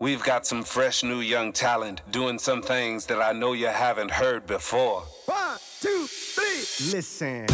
[0.00, 4.12] We've got some fresh new young talent doing some things that I know you haven't
[4.12, 5.02] heard before.
[5.26, 6.92] One, two, three.
[6.92, 7.46] Listen.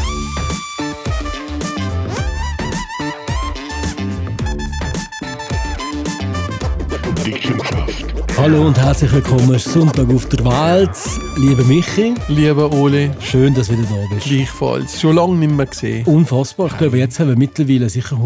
[8.36, 9.54] Hallo und herzlich willkommen.
[9.54, 10.90] Es ist Sonntag auf der Welt.
[11.36, 14.26] Lieber Michi, Lieber Oli, schön, dass du wieder da bist.
[14.26, 15.00] gleichfalls.
[15.00, 16.04] Schon lange nicht mehr gesehen.
[16.06, 16.66] Unfassbar.
[16.66, 18.18] Ich glaube, jetzt haben wir mittlerweile sicher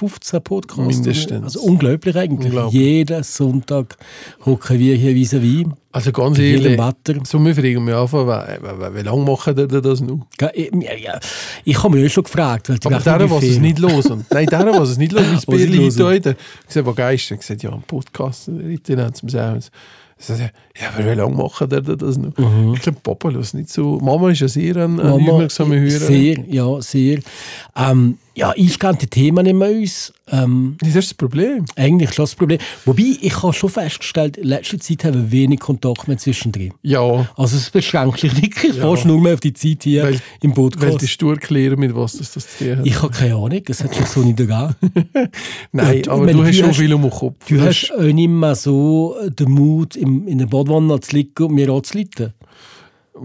[0.00, 0.96] 115 Podcasts.
[0.96, 1.42] Mindestens.
[1.42, 2.46] Also unglaublich eigentlich.
[2.52, 2.80] Unglaublich.
[2.82, 3.96] Jeden Sonntag
[4.44, 5.66] hocken wir hier vis-à-vis.
[5.92, 7.20] Also ganz Bei jedem ehrlich, Wetter.
[7.24, 8.26] so wir fragen mich einfach,
[8.94, 10.26] wie, lange machen die das noch?
[10.40, 10.70] Ja, ich-
[11.02, 11.18] ja.
[11.64, 12.68] Ich habe mich auch schon gefragt.
[12.68, 15.78] Weil Aber der, was es nicht los und Nein, der, was es nicht los Birli
[15.90, 16.06] hören.
[16.06, 16.36] heute.
[16.62, 17.30] Ich gesagt, was geist?
[17.30, 19.10] Ich gesagt, ja, ein Podcast, Ritter.
[20.18, 20.48] Ich sag, ja,
[20.94, 22.32] aber wie lange machen die das noch?
[22.74, 23.98] Ich glaube, Papa lässt nicht so.
[23.98, 25.46] Mama ist ja sehr ein, ein Mama.
[25.48, 27.20] Sehr, ja, sehr.
[27.76, 30.12] Ähm, ja, ich kenne die Themen nicht mehr aus.
[30.30, 31.64] Ähm, Das ist das Problem.
[31.74, 32.58] eigentlich ist das Problem.
[32.84, 36.74] Wobei, ich habe schon festgestellt, in letzter Zeit haben wir wenig Kontakt mehr zwischendrin.
[36.82, 38.82] Ja, Also es beschränkt sich wirklich Ja.
[38.82, 41.00] fast nur mehr auf die Zeit hier Weil- im weil Podcast.
[41.00, 42.86] die Stur klären, mit was das, das zu tun hat.
[42.86, 44.74] ich habe keine Ahnung, es hat sich so nicht gegeben.
[45.72, 47.46] Nein, du- aber meine, du hast du schon viel um den Kopf.
[47.48, 51.44] Du Das hast auch nicht mehr so den Mut, im, in der Badwanne zu liegen
[51.44, 52.34] und mir anzuleiten.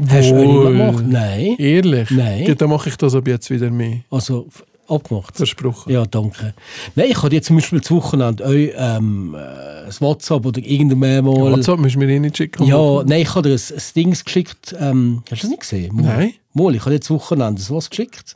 [0.07, 0.71] Hast du auch nicht mehr Wohl.
[0.77, 1.03] gemacht?
[1.05, 1.55] Nein.
[1.57, 2.11] Ehrlich?
[2.11, 2.45] Nein.
[2.47, 3.97] Ja, dann mache ich das ab jetzt wieder mehr.
[4.09, 4.47] Also
[4.91, 5.37] abgemacht.
[5.37, 5.91] Versprochen.
[5.91, 6.53] Ja, danke.
[6.95, 11.25] Nein, ich hatte jetzt zum Beispiel das Wochenende auch, ähm, äh, das WhatsApp oder irgendwann
[11.25, 11.51] mal...
[11.53, 12.65] WhatsApp musst du mir eh nicht schicken.
[12.65, 14.75] Ja, nein, ich habe dir ein, ein Ding geschickt.
[14.79, 15.95] Ähm, hast du das nicht gesehen?
[15.95, 16.03] Mal.
[16.03, 16.33] Nein.
[16.53, 18.35] Mal, ich habe jetzt Wochenende was geschickt.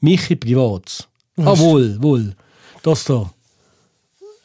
[0.00, 1.08] Michi privat.
[1.36, 2.34] Ah, wohl, wohl.
[2.82, 3.30] Das da.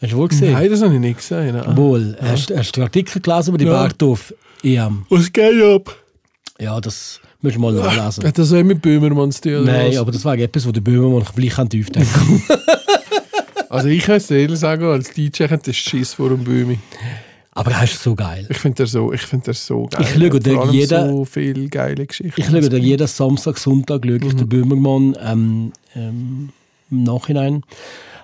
[0.02, 0.54] Hast du wohl gesehen?
[0.54, 1.56] Nein, das habe ich nicht gesehen.
[1.56, 1.78] Nein.
[1.78, 2.18] Wohl.
[2.22, 3.82] Hast, hast du den Artikel gelesen über die Ja.
[3.82, 5.06] Bergdorf EM?
[5.10, 5.96] Was geht ab?
[6.60, 8.24] Ja, das musst du mal nachlesen.
[8.26, 9.66] Hat das auch mit Böhmermann zu tun?
[9.66, 9.98] Nein, was?
[9.98, 12.44] aber das wäre etwas, wo der Böhmermann vielleicht an die aufdenken
[13.70, 16.80] Also ich kann es ehrlich sagen, als DJ hat das Schiss vor dem Böhmi.
[17.52, 18.48] Aber er ist so geil.
[18.50, 20.02] Ich finde das so, ich find das so geil.
[20.02, 22.40] Ich schaue dir jeder- so viele geile Geschichten.
[22.40, 24.28] Ich schaue dir jeden Samstag, Sonntag schaue Mhm.
[24.28, 26.50] ich den Böhmermann ähm, ähm,
[26.90, 27.64] im Nachhinein.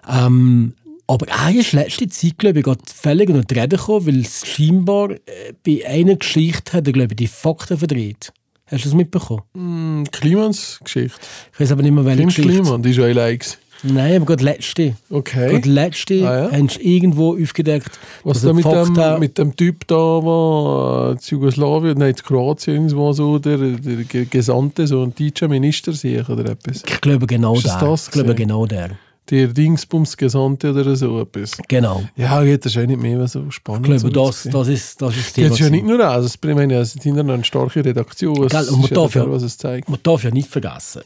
[0.10, 0.74] Ähm,
[1.08, 4.46] aber er ist letzte Zeit, glaube ich, gerade völlig unter die Rede gekommen, weil es
[4.48, 5.18] scheinbar äh,
[5.64, 8.32] bei einer Geschichte hat er, glaube ich, die Fakten verdreht.
[8.68, 9.44] Hast du das mitbekommen?
[9.54, 11.20] Mm, Klimans Geschichte.
[11.54, 12.52] Ich weiß aber nicht mehr, welche Kim Geschichte.
[12.52, 13.58] Kliman, die ist ja likes.
[13.84, 14.96] Nein, aber gerade letzte.
[15.12, 15.52] Okay.
[15.52, 16.52] Gerade letzte Ah, ja?
[16.52, 18.00] haben sie irgendwo aufgedeckt.
[18.24, 22.76] Was da mit dem, mit dem Typ da war, äh, zu Jugoslawien, nein, zu Kroatien
[22.78, 26.82] irgendwo so, der, der Ge- Gesandte, so ein DJ-Minister sehe ich oder etwas.
[26.88, 27.78] Ich glaube genau Ist der.
[27.80, 28.92] das ich glaube genau der.
[29.30, 31.52] Der Dingsbums Gesandte oder so etwas.
[31.68, 32.04] Genau.
[32.16, 33.88] Ja, geht das ist ja nicht mehr so spannend.
[33.90, 35.54] Ich glaube, das, das, ist, das ist das Thema.
[35.54, 36.36] ist ja nicht nur das.
[36.36, 38.48] Ich meine, es sind hinterher eine starke Redaktion.
[38.48, 39.90] Gell, und man darf ja- was es zeigt.
[39.90, 41.02] Man darf ja nicht vergessen,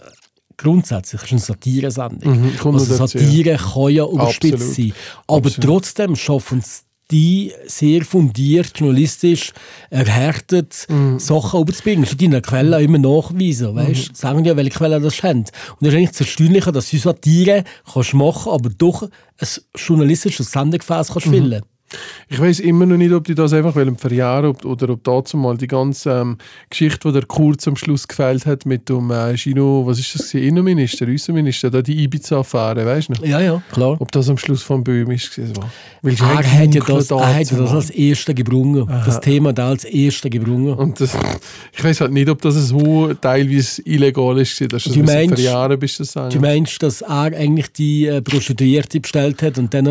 [0.57, 2.39] grundsätzlich ist es eine Satire-Sendung.
[2.41, 4.93] Mhm, also noch Satire kann ja überspitzt sein.
[5.27, 5.65] Aber Absolut.
[5.69, 9.51] trotzdem schaffen es die sehr fundiert, journalistisch,
[9.89, 11.19] erhärtet Mhm.
[11.19, 12.05] Sachen überzubringen.
[12.05, 13.75] Sie deinen Quellen auch immer nachweisen.
[13.75, 14.15] Weißt?
[14.15, 15.39] Sagen ja, welche Quellen das haben.
[15.39, 15.49] Und
[15.81, 21.07] das ist eigentlich das Erstaunliche, dass du Satire kannst machen aber doch ein journalistisches Sendegefäß
[21.09, 21.61] kannst füllen
[22.27, 25.37] Ich weiß immer noch nicht, ob die das einfach wollen verjahren ob, oder ob dazu
[25.37, 26.37] mal die ganze ähm,
[26.69, 30.31] Geschichte, die der Kurz am Schluss gefällt hat mit dem äh, Chino, was ist das,
[30.31, 30.47] gewesen?
[30.47, 33.25] Innenminister, Außenminister, da die Ibiza-Affäre, weißt du noch?
[33.25, 33.97] Ja, ja, klar.
[33.99, 35.37] Ob das am Schluss von Böhm ist.
[35.57, 35.69] war.
[36.01, 38.87] Weil Er hat ja das, er hat ja das als Erste gebrungen.
[39.05, 40.73] Das Thema da als Erste gebrungen.
[40.73, 41.17] Und das,
[41.75, 45.99] ich weiß halt nicht, ob das so teilweise illegal ist, dass du meinst- verjahren bist.
[45.99, 49.85] Das Du meinst, dass er eigentlich die äh, Prostituierte bestellt hat und dann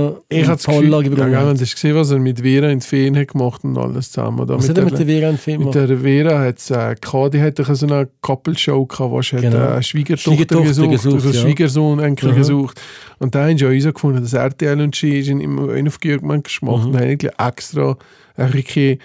[0.58, 1.60] Vorlage ja, gebrungen gell, hat?
[1.60, 4.46] du gesehen, was er mit Vera in Ferien hat gemacht und alles zusammen.
[4.46, 5.88] Da Was hat er mit der Vera Film Mit gemacht?
[5.90, 9.36] der Vera hat es äh, gehabt, die hat doch so eine Couple-Show gehabt, wo sie
[9.36, 9.56] hat, Genau.
[9.56, 11.40] äh, eine Schwiegertochter, Schwiegertochter gesucht, gesucht, also ja.
[11.44, 12.36] Schwiegersohn Enkel Mhm.
[12.36, 12.80] gesucht.
[13.18, 15.98] Und da haben sie auch so gefunden, dass RTL und sie sind immer einen auf
[16.00, 16.88] Georgmann gemacht Mhm.
[16.90, 17.96] und haben eigentlich extra
[18.36, 18.98] bisschen,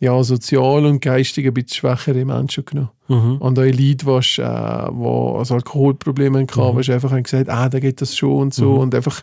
[0.00, 2.90] ja, sozial und geistig ein bisschen schwächere Menschen genommen.
[3.08, 3.36] Mhm.
[3.38, 6.80] Und auch Leute, die äh, wo also Alkoholprobleme hatten, Mhm.
[6.82, 8.74] die einfach haben gesagt ah, da geht das schon und so.
[8.74, 9.22] Und einfach,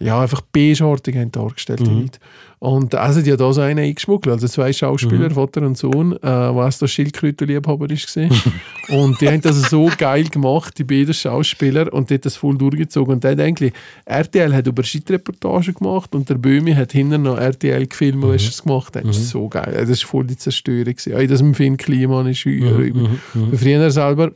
[0.00, 2.00] ja, einfach beigeartig haben dargestellt, die Mhm.
[2.02, 2.18] Leute.
[2.62, 5.34] Und also die hat da so einen eingeschmuggelt, also zwei Schauspieler, Mhm.
[5.34, 8.30] Vater und Sohn, äh, was da Schildkrötenliebhaber ist gesehen.
[8.88, 12.56] und die haben das so geil gemacht, die beiden Schauspieler, und die hat das voll
[12.56, 13.14] durchgezogen.
[13.14, 13.72] Und hat eigentlich,
[14.04, 18.28] RTL hat über Reportagen gemacht und der Böhmi hat hinten noch RTL gefilmt, Mhm.
[18.28, 19.06] was es gemacht hat.
[19.06, 19.74] Das ist so geil.
[19.76, 20.94] Also Das war voll die Zerstörung.
[20.94, 21.28] gewesen.
[21.28, 23.18] Das im Film Kliman ist mhm.
[23.56, 24.30] Früher selber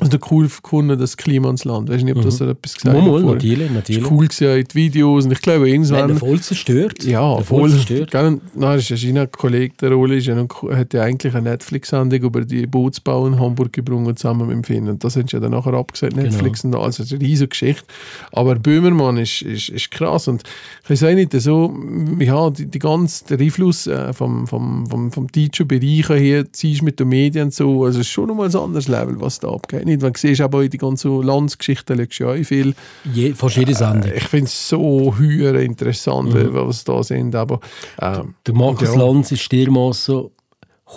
[0.00, 1.88] Also cool gefunden, das Klima ins Land.
[1.88, 3.26] Weißt du nicht, ob das da etwas gesagt hat vorher?
[3.34, 4.02] natürlich, Das natürlich.
[4.02, 6.10] ist cool gewesen, in die Videos und ich glaube, irgendwann...
[6.10, 7.04] ihn voll zerstört.
[7.04, 7.70] Ja, voll voll.
[7.70, 8.10] zerstört.
[8.10, 8.40] Gell?
[8.56, 12.66] Nein, ist ja China-Kollege, der Ole, ist noch, hat ja eigentlich eine Netflix-Sendung über die
[12.66, 14.88] Bootsbau in Hamburg gebrungen, zusammen mit dem Finn.
[14.88, 16.26] Und das haben sie ja dann nachher abgesagt, Genau.
[16.26, 16.98] Netflix und alles.
[16.98, 17.84] Also eine riesige Geschichte.
[18.32, 20.26] Aber Böhmermann ist, ist, ist krass.
[20.26, 20.42] Und
[20.88, 21.72] ich auch nicht, so,
[22.18, 26.82] ja, die, die ganze, der Einfluss äh, vom, vom, vom, vom deutschen Bereich hier, ziehst
[26.82, 29.50] mit den Medien und so, also es ist schon nochmal ein anderes Level, was da
[29.50, 29.83] abgeht.
[29.84, 32.74] Nicht, wenn du siehst, aber in die ganze Landsgeschichte, da liegst du ja auch viel.
[33.12, 34.10] Je, fast jede Sendung.
[34.14, 36.54] Ich finde es so höher interessant, Mhm.
[36.54, 37.34] was da sind.
[37.34, 37.60] Aber
[38.00, 38.96] ähm, Der Markus ja.
[38.96, 40.24] Lanz ist dermaßen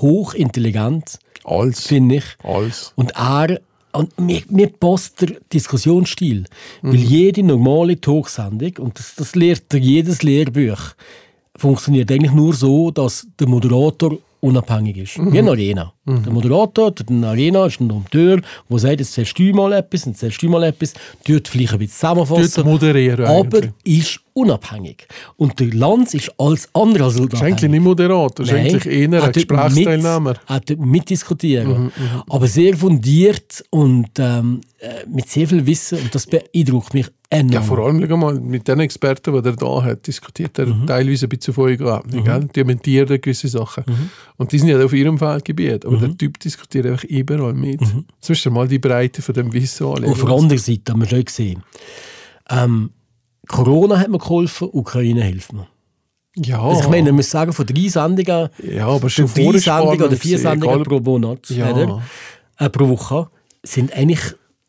[0.01, 1.87] hochintelligent, alles.
[1.87, 2.25] finde ich.
[2.43, 2.93] Alles.
[2.95, 3.59] Und er,
[3.93, 6.45] und mir, mir passt der Diskussionsstil.
[6.81, 6.89] Mhm.
[6.91, 10.79] Weil jede normale Talksendung, und das, das lehrt jedes Lehrbuch,
[11.55, 15.17] funktioniert eigentlich nur so, dass der Moderator unabhängig ist.
[15.17, 15.33] Mhm.
[15.33, 15.93] Wie eine Arena.
[16.05, 18.39] Der Moderator, der eine Arena ist ein Dompteur,
[18.69, 20.93] der sagt, jetzt zählst du mal etwas, jetzt zählst du mal etwas,
[21.25, 22.51] tut vielleicht ein bisschen zusammenfassen.
[22.55, 23.71] Dort moderieren aber eigentlich.
[23.83, 25.05] ist unabhängig.
[25.35, 27.53] Und der Lanz ist alles andere als Das ist unabhängig.
[27.57, 30.35] eigentlich nicht Moderator, ist Nein, eigentlich eher ein er Gesprächsteilnehmer.
[30.47, 31.83] Er tut mitdiskutieren.
[31.85, 31.91] Mhm,
[32.29, 35.97] aber sehr fundiert und ähm, äh, mit sehr viel Wissen.
[35.99, 37.51] Und das beeindruckt mich enorm.
[37.51, 40.85] Ja, vor allem mal, mit den Experten, die er da hat, diskutiert er Mhm.
[40.87, 41.99] teilweise ein bisschen von euch gell?
[42.13, 43.83] Die dementieren gewisse Sachen.
[43.87, 44.09] Mhm.
[44.37, 45.85] Und die sind ja auf ihrem Feldgebiet.
[45.85, 47.81] Aber der Typ diskutiert einfach überall mit.
[47.81, 49.87] Du dir mal die Breite von dem Wissen.
[49.87, 50.05] Mhm.
[50.05, 51.63] Auf der anderen Seite haben wir schon gesehen.
[52.49, 52.91] Ähm,
[53.47, 55.67] Corona hat mir geholfen, Ukraine hilft mir.
[56.35, 60.01] Ja, Also ich meine, man muss sagen, von drei Sendungen, ja, aber schon drei Sendungen
[60.01, 62.01] oder vier Sendungen pro Monat, Ja.
[62.59, 63.29] Äh, pro Woche,
[63.63, 64.21] sind eigentlich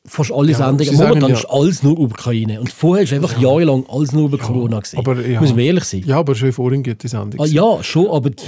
[0.08, 0.94] fast alle Ja, Sendungen.
[0.96, 2.60] Momentan ja- ist alles nur über Ukraine.
[2.60, 4.98] Und vorher ist einfach jahrelang alles nur über Corona gewesen.
[4.98, 5.40] aber ja.
[5.40, 6.02] Müssen wir ehrlich sein.
[6.06, 7.40] Ja, aber schon vorhin gibt es Sendung.
[7.40, 8.42] Ah, ja, schon, aber die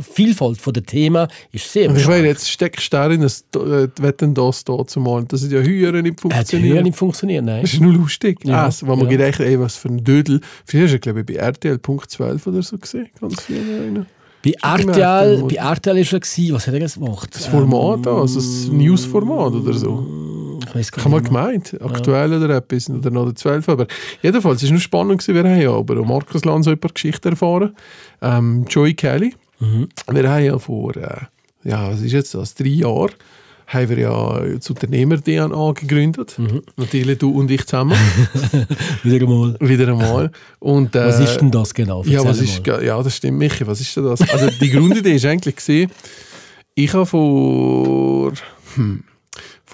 [0.00, 4.02] Vielfalt der Themen ist sehr Und ich meine, jetzt steckst du darin, dass äh, die
[4.02, 5.26] Wetten das da zu malen.
[5.28, 6.84] Das hat ja höher nicht Hat früher funktioniert.
[6.84, 7.62] nicht funktioniert, nein.
[7.62, 8.38] Das ist nur lustig.
[8.44, 9.16] Ja, Ja, also, wo man ja.
[9.16, 10.40] gedacht ey, was für ein Dödel.
[10.64, 13.08] Früher hast du, glaube ich, bei RTL Punkt 12 oder so gesehen.
[13.20, 13.56] Ganz viel.
[13.58, 14.06] rein.
[14.44, 16.20] Bei RTL, bei RTL ist er
[16.54, 17.30] was hat er jetzt gemacht?
[17.34, 20.06] Das Format, da, also das News-Format oder so.
[20.74, 23.68] Ich habe mal gemeint, aktuell oder etwas, oder noch der 12.
[23.68, 23.86] Aber
[24.22, 25.34] jedenfalls, es war nur spannend, gewesen.
[25.44, 27.74] wir haben ja auch Markus Lanz paar Geschichten erfahren.
[28.22, 29.34] Ähm, Joey Kelly.
[29.60, 29.88] Mhm.
[30.10, 31.26] Wir haben ja vor, äh,
[31.64, 33.12] ja, was ist jetzt das, drei Jahren,
[33.66, 36.38] haben wir ja das Unternehmer-DNA gegründet.
[36.38, 36.62] Mhm.
[36.76, 37.96] Natürlich du und ich zusammen,
[39.02, 39.56] Wieder einmal.
[39.60, 40.30] wieder einmal.
[40.58, 42.02] Und, äh, Was ist denn das genau?
[42.04, 42.84] Ja, Erzähl was ist, mal.
[42.84, 43.66] ja, das stimmt, Michi.
[43.66, 44.20] Was ist denn das?
[44.30, 45.90] Also, die Grundidee ist eigentlich gesehen,
[46.74, 48.32] ich habe vor,
[48.74, 49.04] hm,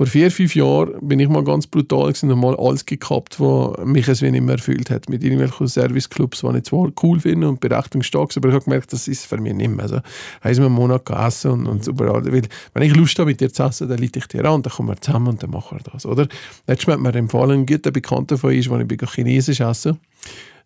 [0.00, 4.08] vor vier, fünf Jahren bin ich mal ganz brutal und mal alles gekappt, was mich
[4.08, 5.10] es wenig mehr erfüllt hat.
[5.10, 8.94] Mit irgendwelchen Serviceclubs, die ich zwar cool finde und Berechtigung stark aber ich habe gemerkt,
[8.94, 9.82] das ist für mich nicht mehr.
[9.82, 12.24] Also, haben wir einen Monat gegessen und, und überall.
[12.32, 14.72] Weil, wenn ich Lust habe, mit dir zu essen, dann leite ich dir an, dann
[14.72, 16.26] kommen wir zusammen und dann machen wir das, oder?
[16.66, 19.98] Letztes Mal hat mir empfohlen, ein guter Bekannter von uns, als ich Chinesisch essen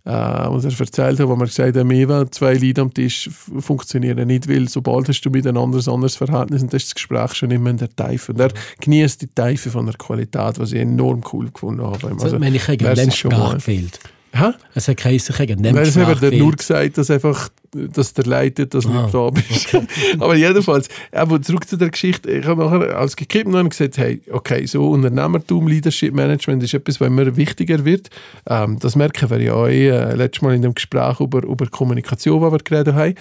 [0.06, 4.26] äh, und er erzählt hat, wo man gesagt hat, mehr zwei Leute am Tisch funktionieren
[4.26, 7.50] nicht, weil sobald hast du miteinander ein anderes Verhältnis und das ist das Gespräch schon
[7.50, 8.32] immer in der Tiefe.
[8.32, 12.16] Und er genießt die Tiefe von der Qualität, was ich enorm cool gefunden habe.
[12.20, 13.54] Also, wenn ich gegen schon Sprache mal.
[13.54, 13.98] gefehlt.
[14.34, 14.52] Hä?
[14.74, 18.84] Es hat geheißen, gegen Nein, das hat nur gesagt, dass einfach dass der leidet, dass
[18.84, 19.76] du Ah, nicht da bist.
[20.20, 22.30] Aber jedenfalls, aber zurück zu der Geschichte.
[22.30, 27.00] Ich habe nachher als gekippt und gesagt, hey, okay, so Unternehmertum, Leadership Management ist etwas,
[27.00, 28.10] was immer wichtiger wird.
[28.48, 32.40] Ähm, das merken wir ja auch äh, letztes Mal in dem Gespräch über, über Kommunikation,
[32.40, 33.14] was wir geredet haben.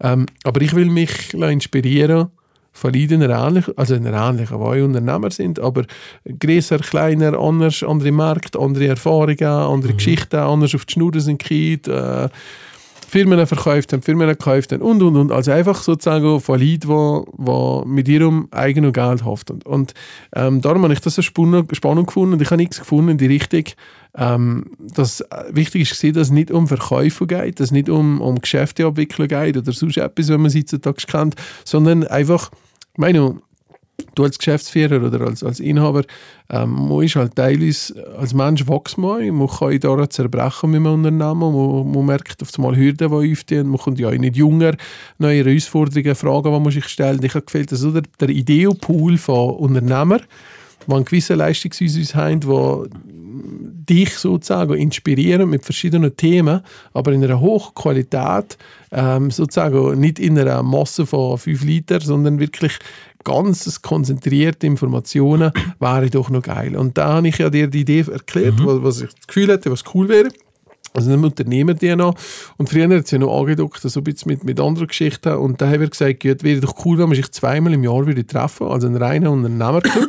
[0.00, 2.28] Ähm, aber ich will mich inspirieren
[2.72, 5.84] von Leuten, die ähnlich, also in einer ähnlichen Weise Unternehmer sind, aber
[6.38, 11.88] größer, kleiner, anders, andere Märkte, andere Erfahrungen, andere Geschichten, anders auf die Schnur sind gekriegt,
[11.88, 12.28] äh,
[13.10, 15.32] Firmen verkauft haben, Firmen gekauft haben und, und, und.
[15.32, 19.62] Also einfach sozusagen von Leuten, die, die mit ihrem eigenen Geld haften.
[19.62, 19.94] Und
[20.32, 23.26] ähm, darum habe ich das so spannend, gefunden und ich habe nichts gefunden in die
[23.26, 23.64] Richtung,
[24.16, 28.20] ähm, dass äh, wichtig ist, dass es nicht um Verkäufe geht, dass es nicht um,
[28.20, 32.52] um Geschäfteabwicklung geht oder sonst etwas, was man heutzutage kennt, sondern einfach,
[32.92, 33.40] ich meine,
[34.14, 36.02] du als Geschäftsführer oder als, als Inhaber,
[36.50, 40.94] ähm, man ist halt teilweise, als Mensch wächst man, man kann daran zerbrechen mit einem
[40.94, 44.74] Unternehmen, man, man merkt auf einmal Hürden, die aufstehen, man kommt ja nicht jünger,
[45.18, 47.24] neue Herausforderungen, Fragen, die man sich stellt.
[47.24, 50.22] Ich habe gefällt, dass der, der Ideopool von Unternehmern,
[50.86, 53.10] die einen gewissen Leistungsausweis haben, die
[53.90, 56.60] dich sozusagen inspirieren mit verschiedenen Themen,
[56.92, 58.56] aber in einer Hochqualität,
[58.92, 62.78] ähm, sozusagen nicht in einer Masse von 5 Liter, sondern wirklich
[63.24, 66.76] ganz konzentrierte Informationen, wäre doch noch geil.
[66.76, 69.70] Und da habe ich ja dir die Idee erklärt, was, was ich das Gefühl hätte,
[69.70, 70.28] was cool wäre.
[70.92, 72.14] Also einem Unternehmer-DNA.
[72.56, 75.34] Und früher hat es ja noch angedockt, so ein bisschen mit, mit anderen Geschichten.
[75.34, 78.06] Und da haben wir gesagt, gut, wäre doch cool, wenn man sich zweimal im Jahr
[78.06, 80.08] würde treffen, also ein reiner Unternehmerclub.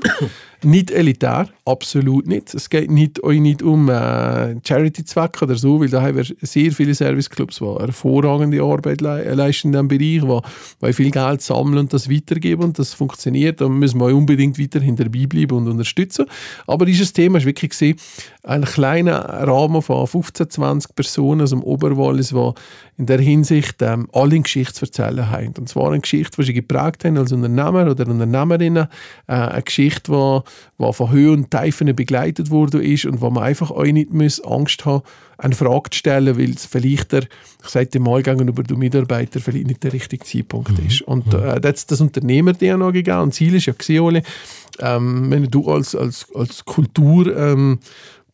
[0.63, 2.53] Nicht elitär, absolut nicht.
[2.53, 6.72] Es geht nicht, euch nicht um äh, Charity-Zwecke oder so, weil da haben wir sehr
[6.72, 10.41] viele Serviceclubs, die hervorragende Arbeit le leisten in diesem Bereich,
[10.82, 13.60] die, die viel Geld sammeln und das weitergeben und das funktioniert.
[13.60, 16.27] Da müssen wir unbedingt weiterhin dabei bleiben und unterstützen.
[16.68, 17.98] Aber dieses Thema ist wirklich gesehen,
[18.44, 22.53] ein kleiner Rahmen von 15, 20 Personen aus dem Oberwallis, die
[23.01, 25.53] in der Hinsicht ähm, alle eine Geschichte zu erzählen haben.
[25.58, 28.88] Und zwar eine Geschichte, die sie geprägt haben als Unternehmer oder Unternehmerinnen,
[29.27, 33.41] äh, eine Geschichte, die, die von Höhen und Tiefen begleitet wurde ist und wo man
[33.41, 35.01] einfach auch nicht muss Angst haben
[35.39, 37.24] eine Frage zu stellen, weil es vielleicht der,
[37.63, 40.86] ich sage mal gegenüber den Mitarbeitern vielleicht nicht der richtige Zeitpunkt Mhm.
[40.86, 41.01] ist.
[41.01, 44.22] Und äh, das das Unternehmer-DNA gegeben und Ziel ist ja gewesen, Oli,
[44.79, 47.79] ähm, wenn du als, als, als Kultur ähm,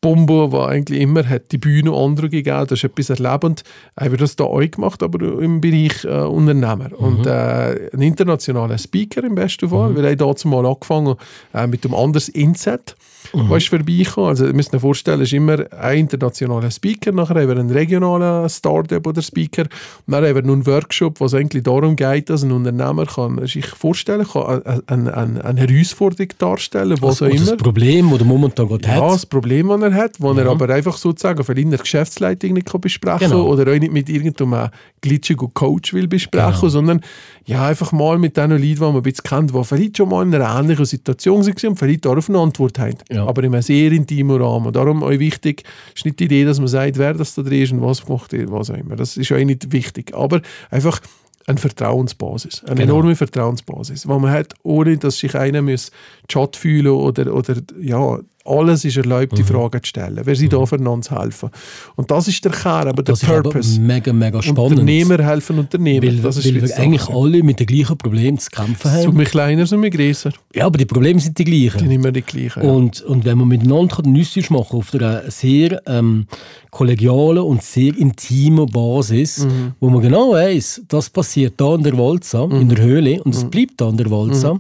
[0.02, 3.64] Bombo, war eigentlich immer hat die Bühne andere gegeben, das ist etwas erlebend.
[4.00, 6.90] Haben wir das da auch gemacht, aber im Bereich äh, Unternehmer.
[6.98, 9.96] Und äh, ein internationaler Speaker im besten Fall.
[9.96, 11.16] Wir haben dazu mal angefangen
[11.54, 12.96] äh, mit dem Anders Inset.
[13.34, 13.50] Mhm.
[13.50, 14.30] Was ist vorbeigekommen?
[14.30, 17.70] Also, ihr müsst euch vorstellen, es ist immer ein internationaler Speaker, nachher haben wir einen
[17.70, 22.30] regionalen Startup oder Speaker, und dann haben wir einen Workshop, wo es eigentlich darum geht,
[22.30, 27.30] dass ein Unternehmer kann sich vorstellen kann, eine, eine, eine Herausforderung darstellen, was Also, auch
[27.30, 27.46] immer.
[27.52, 29.14] das Problem, das er momentan gerade Ja, hat.
[29.14, 32.68] das Problem, das er hat, das er aber einfach sozusagen vielleicht in der Geschäftsleitung nicht
[32.68, 33.48] kann besprechen kann Genau.
[33.48, 34.70] oder auch nicht mit irgendeinem
[35.02, 36.70] glitschigen Coach will besprechen, Genau.
[36.70, 37.02] sondern
[37.46, 40.24] ja, einfach mal mit den Leuten, die man ein bisschen kennt, die vielleicht schon mal
[40.26, 42.96] in einer ähnlichen Situation waren und vielleicht darauf eine Antwort haben.
[43.10, 43.27] Ja.
[43.28, 44.72] Aber in einem sehr intimen Rahmen.
[44.74, 45.64] Darum auch wichtig,
[45.96, 48.32] ist nicht die Idee, dass man sagt, wer das da drin ist und was gemacht
[48.32, 48.96] wird, was auch immer.
[48.96, 50.14] Das ist auch nicht wichtig.
[50.16, 50.42] Aber
[50.72, 51.00] einfach
[51.46, 52.96] eine Vertrauensbasis, eine Genau.
[52.96, 55.92] enorme Vertrauensbasis, wo man hat, ohne dass sich einer muss
[56.28, 59.36] Chat fühlen oder, oder ja, alles ist erlaubt, Mhm.
[59.36, 60.22] die Fragen zu stellen.
[60.24, 61.50] Wer sie da füreinander zu helfen?
[61.98, 63.78] Und das ist der Kern, aber der Das ist aber Purpose.
[63.80, 64.72] mega, mega spannend.
[64.72, 66.08] Unternehmer helfen Unternehmer.
[66.08, 67.14] Weil, das ist weil wir eigentlich Sache.
[67.14, 69.18] alle mit den gleichen Problemen zu kämpfen So haben.
[69.18, 70.32] mit kleiner, so mit größer.
[70.56, 71.78] Ja, aber die Probleme sind die gleichen.
[71.80, 72.64] Die sind immer die gleichen.
[72.64, 72.70] Ja.
[72.72, 76.28] Und, und wenn man miteinander kann Nüsse machen auf einer sehr ähm,
[76.72, 79.74] kollegialen und sehr intimen Basis, Mhm.
[79.82, 82.62] wo man genau weiß, das passiert da in der Walza, Mhm.
[82.62, 84.58] in der Höhle, und es bleibt da in der Walza,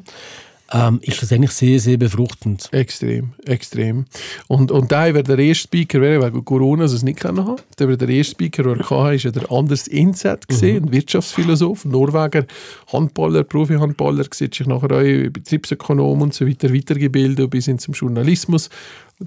[0.71, 2.69] ähm, ist das eigentlich sehr, sehr befruchtend.
[2.71, 4.05] Extrem, extrem.
[4.47, 7.61] Und, und da wäre der erste Speaker, wäre wegen Corona, es nicht können haben.
[7.79, 10.91] Der wäre der erste Speaker, den er hatte, ist ja der Anders Inset gesehen, ein
[10.91, 12.45] Wirtschaftsphilosoph, Norweger,
[12.91, 18.69] Handballer, Profi-Handballer, sieht sich nachher auch Betriebsökonom und so weiter weitergebildet bis hin zum Journalismus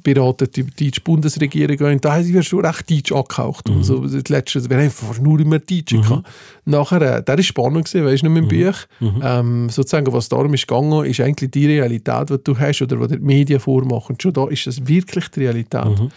[0.02, 4.28] beratet die deutsche Bundesregierung und da haben sie schon recht deutsch angehaucht und so das
[4.28, 6.28] letzte wir haben fast nur immer Deutsche gehabt.
[6.64, 8.78] nachher äh, der ist spannend gewesen, weißt du noch mit dem Buch
[9.22, 13.08] ähm, sozusagen was darum ist gegangen ist eigentlich die Realität die du hast oder was
[13.08, 16.10] die Medien vormachen schon da ist das wirklich die Realität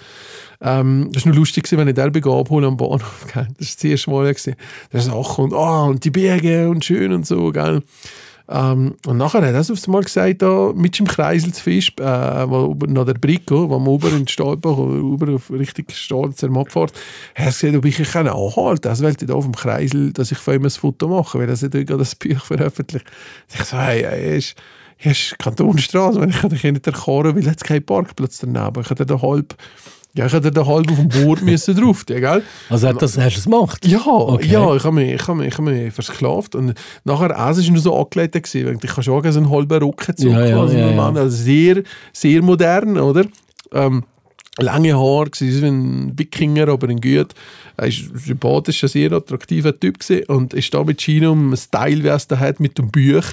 [0.63, 3.27] ähm, das war nur lustig, wenn ich den abholen am Bahnhof.
[3.34, 3.48] Gell?
[3.60, 4.34] Das war das erste Mal.
[4.34, 4.55] Gewesen.
[4.93, 7.51] Der Sachen und, ah, und die Berge und schön und so.
[7.51, 7.82] Gell?
[8.50, 11.93] Ähm, und nachher hat er das aufs Mal gesagt, da, mit dem Kreisel zu Fisch,
[11.98, 16.58] äh, nach der Brücke, wo man ober in den Stahlbach oder ober auf Richtung Stahlzerm
[16.58, 16.93] abfährt,
[17.36, 18.89] hat er gesagt, ob ich ihn kann anhalten kann.
[18.89, 21.50] Also, weil ich da auf dem Kreisel, dass ich von ihm ein Foto mache, weil
[21.50, 23.05] er gerade das Buch veröffentlicht.
[23.53, 24.55] Ich so, hey, er ist,
[25.05, 28.81] ist Kantonstraße, wenn ich kann dich nicht erkennen, weil jetzt kein Parkplatz daneben.
[28.81, 29.55] Ich hätte da halb,
[30.13, 32.43] ja, ich hätte da halb auf dem Boot müssen drauf, ja, gell?
[32.69, 33.86] Also hat das, hast du es gemacht?
[33.86, 34.48] Ja, Okay.
[34.48, 37.69] ja, ich habe mich, ich habe mich, ich habe mich versklavt und nachher es ist
[37.69, 40.77] nur so angelegt gewesen, weil ich kann schon so einen halben Rockenzug Ja, ja, quasi,
[40.77, 41.05] ja, ja.
[41.10, 43.25] Also sehr, sehr modern, oder?
[43.72, 44.03] Ähm,
[44.60, 47.33] lange Haare, gewesen, wie ein Wikinger, aber in gut.
[47.75, 51.57] Er ist sympathisch, ein sehr attraktiver Typ gewesen und ist da mit China um ein
[51.57, 53.24] Style, wie er es da hat, mit dem Buch.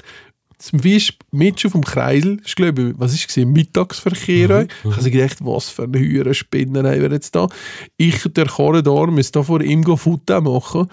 [0.61, 4.67] Zum Beispiel mit schon vom Kreisel, ich glaube, was ist gesehen, Mittagsverkehr.
[4.83, 7.49] Ich habe gedacht, was für eine höhere Spinner haben wir jetzt da.
[7.97, 10.87] Ich, der Korridor, muss da vor ihm Futter machen.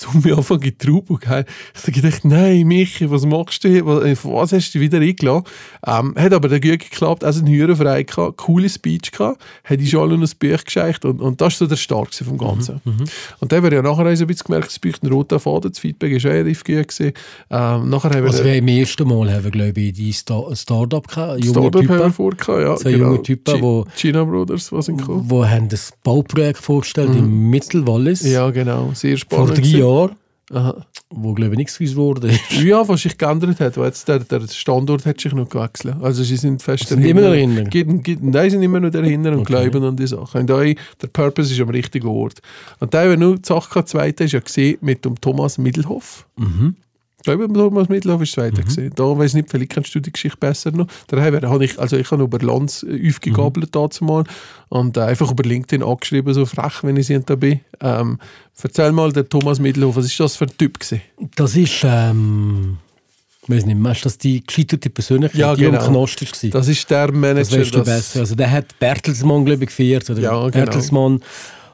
[0.00, 1.44] So mir anfangen in die Traube, gell.
[1.74, 3.84] Ich habe gedacht, nein, Michi, was machst du hier?
[3.86, 5.44] Was, äh, was hast du wieder eingeladen?
[5.86, 9.80] Ähm, hat aber dann gut geklappt, also einen Hüren frei gehabt, coole Speech gehabt, hat
[9.80, 12.80] ich schon ein Buch gescheicht und, und das war so der Start vom Ganzen.
[13.40, 15.70] Und dann haben wir ja nachher so ein bisschen gemerkt, es braucht einen roten Faden,
[15.70, 17.12] das Feedback war relativ gut gewesen.
[17.50, 20.54] Ähm, nachher haben wir Also wir im ersten Mal haben wir, glaube ich, die Star
[20.54, 22.76] Startup gehabt, junge Startup haben wir Typen, vor gehabt, ja.
[22.76, 25.28] So junge Typen, Chi- wo- China Brothers, was sind gekommen.
[25.28, 28.30] die haben das Bauprojekt vorgestellt im Mittelwallis Mhm.
[28.32, 29.50] Ja, genau, sehr vor spannend.
[29.50, 29.78] drei gewesen.
[29.88, 30.16] Jahren,
[30.52, 30.86] Aha.
[31.10, 32.30] wo, glaube ich, nichts gewusst wurde.
[32.62, 35.96] Ja, was sich geändert hat, weil jetzt der, der Standort hat sich noch gewechselt.
[36.00, 37.64] Also sie sind fest Sind immer noch dahinter?
[38.20, 40.42] Nein, sind immer noch dahinter und glauben an die Sachen.
[40.42, 42.40] Und da, der Purpose ist am richtigen Ort.
[42.80, 46.26] Und da wir nur die Sache zweite ist ja gesehen mit dem Thomas Middelhoff.
[46.36, 46.76] Mhm.
[47.20, 48.92] Ich glaube, Thomas Middelhoff ist zweiter gesehen.
[48.94, 50.86] Da weiß ich nicht, vielleicht kennst du die Geschichte besser noch.
[51.08, 54.24] Da habe ich, also ich habe über Lanz äh, aufgegabelt mal
[54.68, 57.60] und äh, einfach über LinkedIn angeschrieben, so frech, wenn ich da bin.
[57.80, 58.18] Ähm,
[58.62, 61.02] erzähl mal, der Thomas Middelhoff, was ist das für ein Typ gewesen?
[61.34, 62.78] Das ist, ähm,
[63.42, 65.80] Ich weiß nicht mehr, ist das die gescheiterte Persönlichkeit, Ja, die genau.
[65.80, 66.50] am Knast war?
[66.50, 67.58] Das ist der Das Manager.
[67.60, 68.20] weißt du besser.
[68.20, 70.08] Also der hat Bertelsmann, glaube ich, gefeiert.
[70.08, 70.20] Oder?
[70.20, 70.50] Ja, genau.
[70.50, 71.20] Bertelsmann.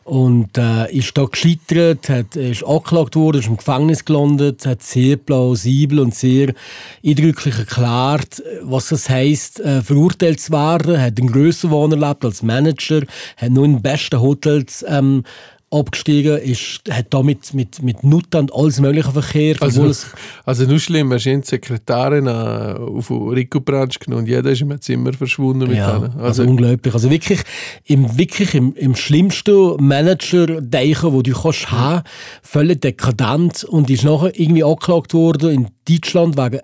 [0.04, 5.16] Und äh, ist da gescheitert, hat, ist angeklagt worden, ist im Gefängnis gelandet, hat sehr
[5.16, 6.52] plausibel und sehr
[7.04, 12.42] eindrücklich erklärt, was das heisst, äh, verurteilt zu werden, hat einen grösser Wohn erlebt als
[12.42, 13.02] Manager,
[13.38, 15.24] hat nur in besten Hotels ähm,
[15.74, 19.62] abgestiegen, ist, hat da mit, mit, mit Nutten und alles mögliche verkehrt.
[19.62, 20.06] Also, es-
[20.44, 24.70] also nur schlimm, du die Sekretärin äh, auf Rico Branch genommen und jeder ist in
[24.70, 26.12] einem Zimmer verschwunden mit Ja, denen.
[26.12, 26.94] also, Also, unglaublich.
[26.94, 27.40] Also wirklich
[27.84, 32.02] im, wirklich im, im schlimmsten Manager-Deichen, wo du kannst haben,
[32.42, 36.60] völlig dekadent und ist nachher irgendwie angeklagt worden in Deutschland wegen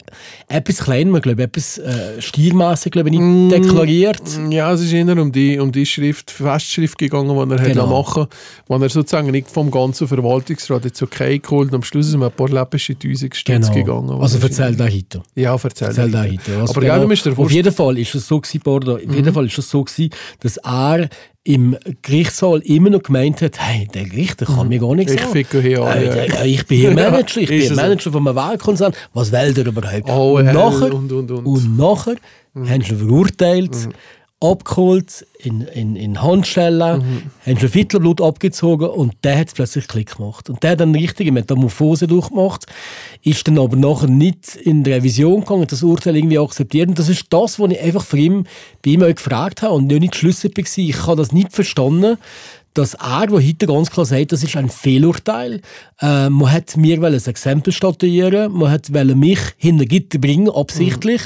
[0.48, 3.48] etwas kleinem, ich glaube etwas äh, stiermässig, glaube ich, Mm.
[3.48, 4.22] nicht deklariert.
[4.50, 7.82] ja, es ist eher um die, um die Schrift, Festschrift gegangen, die er Genau.
[7.82, 8.26] hat machen
[8.68, 12.22] wo er sozusagen nicht vom ganzen Verwaltungsrat jetzt okay geholt und am Schluss ist ihm
[12.22, 14.10] ein paar läppische Tausend Stutz gegangen.
[14.20, 15.22] Also erzähl da weiter.
[15.34, 15.88] Ja, erzähl.
[15.88, 16.60] Erzähl da weiter.
[16.60, 19.14] Also Aber genau, dir auf jeden Fall ist es so gewesen, Bordo, auf Mhm.
[19.14, 20.10] jeden Fall ist es so gewesen,
[20.40, 21.08] dass er
[21.42, 25.16] im Gerichtssaal immer noch gemeint hat, hey, der Richter kann mir gar nichts Mhm.
[25.18, 25.32] Ich sagen.
[25.32, 26.34] ficke hier alle, Äh, ja.
[26.36, 27.74] der- ich bin hier Manager, ich bin so.
[27.74, 28.92] Manager von einem Weltkonzern.
[29.14, 30.10] Was will der überhaupt?
[30.10, 31.46] Oh, und, nachher, und, und, und.
[31.46, 32.16] und nachher
[32.54, 33.74] haben sie verurteilt,
[34.40, 40.48] abgeholt, in, in, in Handschellen, haben schon Viertelblut abgezogen und der hat plötzlich Klick gemacht.
[40.48, 42.66] Und der hat dann eine richtige Metamorphose durchgemacht,
[43.22, 46.88] ist dann aber nachher nicht in die Revision gegangen, das Urteil irgendwie akzeptiert.
[46.88, 48.44] Und das ist das, was ich einfach für ihn,
[48.82, 50.84] bei ihm auch gefragt habe und nicht schlüssig war.
[50.84, 52.16] Ich habe das nicht verstanden,
[52.72, 55.60] dass er, der heute ganz klar sagt, das ist ein Fehlurteil.
[56.00, 61.20] Äh, man hat mir ein Exempel statuieren, man hat wollte mich hinter Gitter bringen, absichtlich.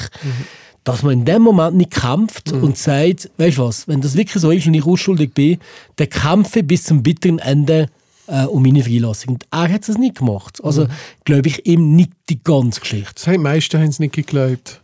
[0.85, 4.41] Dass man in dem Moment nicht kämpft und sagt, weißt du was, wenn das wirklich
[4.41, 5.57] so ist und ich unschuldig bin,
[5.97, 7.89] dann kämpfe ich bis zum bitteren Ende
[8.27, 9.33] äh, um meine Freilassung.
[9.33, 10.63] Und er hat es nicht gemacht.
[10.63, 10.87] Also
[11.25, 13.13] glaube ich ihm nicht die ganze Geschichte.
[13.15, 14.81] Das haben die meisten haben es nicht geglaubt.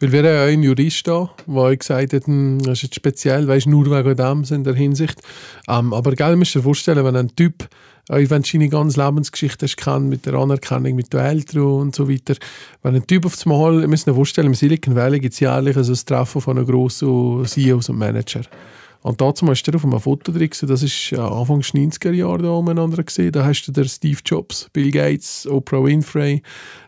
[0.00, 3.48] Weil wir haben ja einen Jurist da, der gesagt hat, hm, das ist jetzt speziell,
[3.48, 5.20] weißt, nur wegen dem in der Hinsicht.
[5.66, 7.68] Ähm, aber gell, musst dir vorstellen, wenn ein Typ,
[8.08, 11.94] äh, wenn du seine ganze Lebensgeschichte hast kennt, mit der Anerkennung, mit den Eltern und
[11.94, 12.34] so weiter,
[12.82, 15.40] wenn ein Typ auf das Mal, ihr müsst dir vorstellen, im Silicon Valley gibt es
[15.40, 18.42] jährlich also das Treffen von einem grossen CEOs und Manager.
[19.02, 22.42] Und dazu hast du auf einem Foto drin, das ist äh, Anfang des 90er Jahre
[22.42, 23.30] da umeinander gesehen.
[23.32, 26.42] Da hast du der Steve Jobs, Bill Gates, Oprah Winfrey,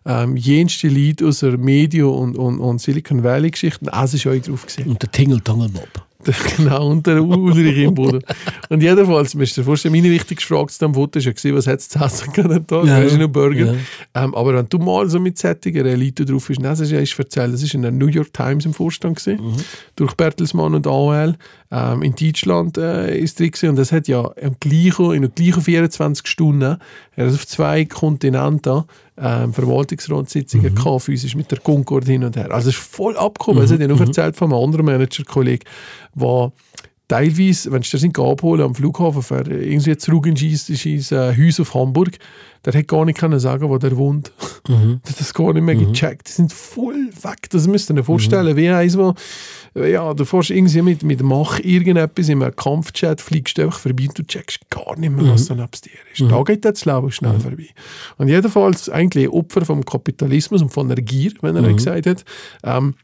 [0.04, 3.88] ähm, jenste Leute aus der Medien- und, und, und Silicon Valley-Geschichten.
[3.88, 4.88] Es ist euch drauf gesehen.
[4.88, 5.99] Und der Tingle-Tangle-Bob.
[6.56, 8.20] genau, und der Ulrich im Boden.
[8.68, 11.66] Und jedenfalls, müsst ihr dir vorstellen, meine wichtigste Frage zu diesem Foto war ja, was
[11.66, 12.84] hat es zu essen können am Tag?
[12.86, 13.02] Ja.
[13.02, 13.16] Ja.
[13.16, 13.74] nur Burger.
[14.14, 14.24] Ja.
[14.24, 17.18] Ähm, aber wenn du mal so mit sättiger Elite drauf bist, das ist ja ist
[17.18, 19.56] erzählt, das ist in der New York Times im Vorstand gewesen, Mhm.
[19.96, 21.36] durch Bertelsmann und AOL.
[21.72, 23.70] Ähm, in Deutschland äh, ist drin gewesen.
[23.70, 26.76] und das hat ja im gleichen, in den gleichen 24 Stunden,
[27.16, 28.82] er hat auf zwei Kontinenten
[29.20, 32.50] ähm, Verwaltungsratssitzungen gehabt, physisch mit der Concord hin und her.
[32.50, 33.62] Also es ist voll abgekommen.
[33.62, 35.64] Es hat ja nur erzählt von einem anderen Manager-Kollegen,
[36.14, 36.52] der
[37.10, 41.58] teilweise, wenn du das nicht abholen am Flughafen, für irgendwie zurück in sein äh, Haus
[41.58, 42.18] auf Hamburg,
[42.64, 44.32] der hätte gar nicht können sagen, wo der wohnt.
[44.68, 46.28] Der hat das gar nicht mehr gecheckt.
[46.28, 47.48] Die sind voll weg.
[47.50, 48.54] Das müsst ihr euch vorstellen.
[48.54, 49.14] Wie eins, wo,
[49.74, 54.18] ja, du fährst irgendwie mit, mit Mach irgendetwas in einem Kampfchat, fliegst einfach vorbei und
[54.18, 56.30] du checkst gar nicht mehr, was da neben dir ist.
[56.30, 57.68] Da geht das Leben schnell vorbei.
[58.18, 62.24] Und jedenfalls eigentlich Opfer vom Kapitalismus und von der Gier, wenn er euch gesagt hat.
[62.62, 62.94] Ähm,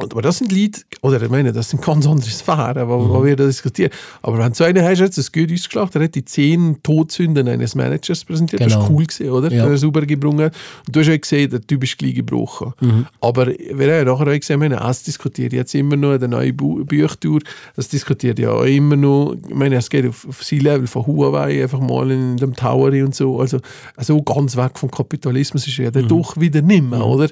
[0.00, 3.24] und, aber das sind Leute, oder ich meine, das sind ganz andere Sphären, wo, wo
[3.24, 3.92] wir da diskutieren.
[4.22, 7.46] Aber wenn du so einen hast, jetzt das gut ausgeschlagen, der hat die zehn Todsünden
[7.46, 8.60] eines Managers präsentiert.
[8.60, 8.82] Das Genau.
[8.82, 9.52] war cool, gewesen, oder?
[9.52, 9.62] Ja.
[9.62, 10.50] Der er sauber gebrungen.
[10.86, 12.72] Und du hast ja gesehen, der Typ ist gleich gebrochen.
[13.20, 16.52] Aber wir haben ja nachher auch gesehen, haben es diskutiert jetzt immer noch, der neue
[16.52, 17.38] Bu Büchtour,
[17.76, 21.62] das diskutiert ja auch immer noch, ich meine, es geht auf, auf C-Level von Huawei,
[21.62, 23.60] einfach mal in dem Tower und so, also,
[23.96, 27.28] also ganz weg vom Kapitalismus ist ja dann doch wieder nimmer, oder?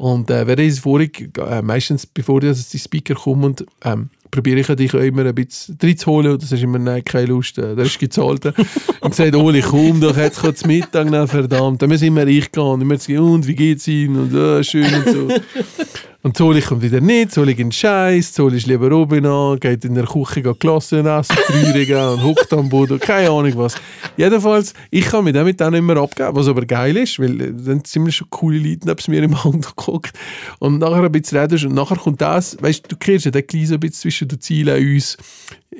[0.00, 4.66] Und äh, während ich vorig, äh, meistens bevor jetzt die Speaker kommen, ähm, probiere ich
[4.66, 6.32] dich immer ein bisschen reinzuholen.
[6.32, 8.46] Und das ist immer, nein, keine Lust, äh, der ist gezahlt.
[9.02, 11.82] und gesagt, Oli, komm doch, jetzt kommt Mittag, verdammt.
[11.82, 12.62] Dann müssen immer ich gehen.
[12.62, 14.16] Und immer sagen, und wie geht's Ihnen?
[14.16, 15.28] Und äh, schön und so.
[16.22, 19.94] Und Zoli kommt wieder nicht, Zoli gibt Scheiß, Zoli ist lieber oben an, geht in
[19.94, 23.74] der Küche geht Klassen essen, Trürigen und hockt am Boden, keine Ahnung was.
[24.18, 27.52] Jedenfalls, ich kann mich damit auch nicht mehr abgeben, was aber geil ist, weil äh,
[27.54, 30.12] dann ziemlich schon coole Leute neben mir im Hand geguckt
[30.58, 33.46] und nachher ein bisschen redest und nachher kommt das, weißt du, du kehrst ja den
[33.46, 35.16] Gleis ein bisschen zwischen den Zielen uns,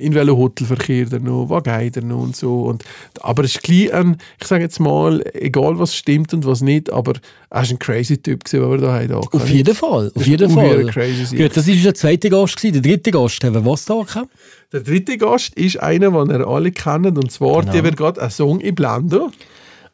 [0.00, 2.62] in welchem Hotel verkehrt er noch, was geht er noch und so.
[2.62, 2.84] Und,
[3.20, 6.90] aber es ist gleich ein, ich sage jetzt mal, egal was stimmt und was nicht,
[6.92, 7.12] aber
[7.50, 9.12] er ist ein crazy Typ gewesen, den wir da haben.
[9.14, 10.86] Auf jeden Fall, auf jeden Fall.
[10.86, 11.36] crazy.
[11.36, 12.56] Gut, das war der zweite Gast.
[12.56, 12.82] Gewesen.
[12.82, 14.28] Der dritte Gast haben wir was da gehabt?
[14.72, 17.72] Der dritte Gast ist einer, den ihr alle kennt, und zwar, Genau.
[17.72, 19.28] der wird gerade einen Song in Blende.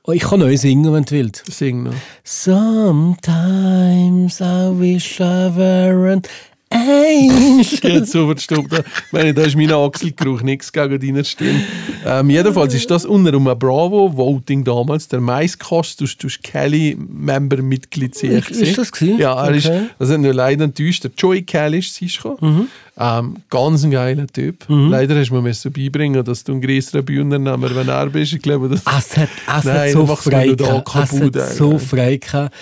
[0.09, 1.43] Oh, ich kann neu singen, wenn du willst.
[1.51, 1.93] Sing noch.
[2.23, 6.21] Sometimes I wish I were
[6.71, 7.65] an angel.
[7.83, 8.73] Jetzt so verstummt.
[8.73, 11.61] Ich meine, da ist mein Achselgeruch, nichts gegen deine Stimme.
[12.05, 18.23] Ähm, jedenfalls ist das unter einem Bravo-Voting damals der meistkosteste Kelly-Member-Mitglied.
[18.23, 19.19] Ist- ist das gewesen?
[19.19, 19.83] Ja, er ist, Okay.
[19.99, 21.05] das hat nur leider enttäuscht.
[21.05, 22.69] Der Joey Kelly ist es gekommen.
[22.99, 24.65] Ähm, ganz ein geiler Typ.
[24.69, 28.33] Leider hast du mir müssen beibringen, dass du ein größerer Bühnennehmer, wenn er bist.
[28.33, 30.89] Ich glaube, das Es hat, es Nein, hat so frei gehabt.
[31.13, 32.55] Es hat so frei gehabt.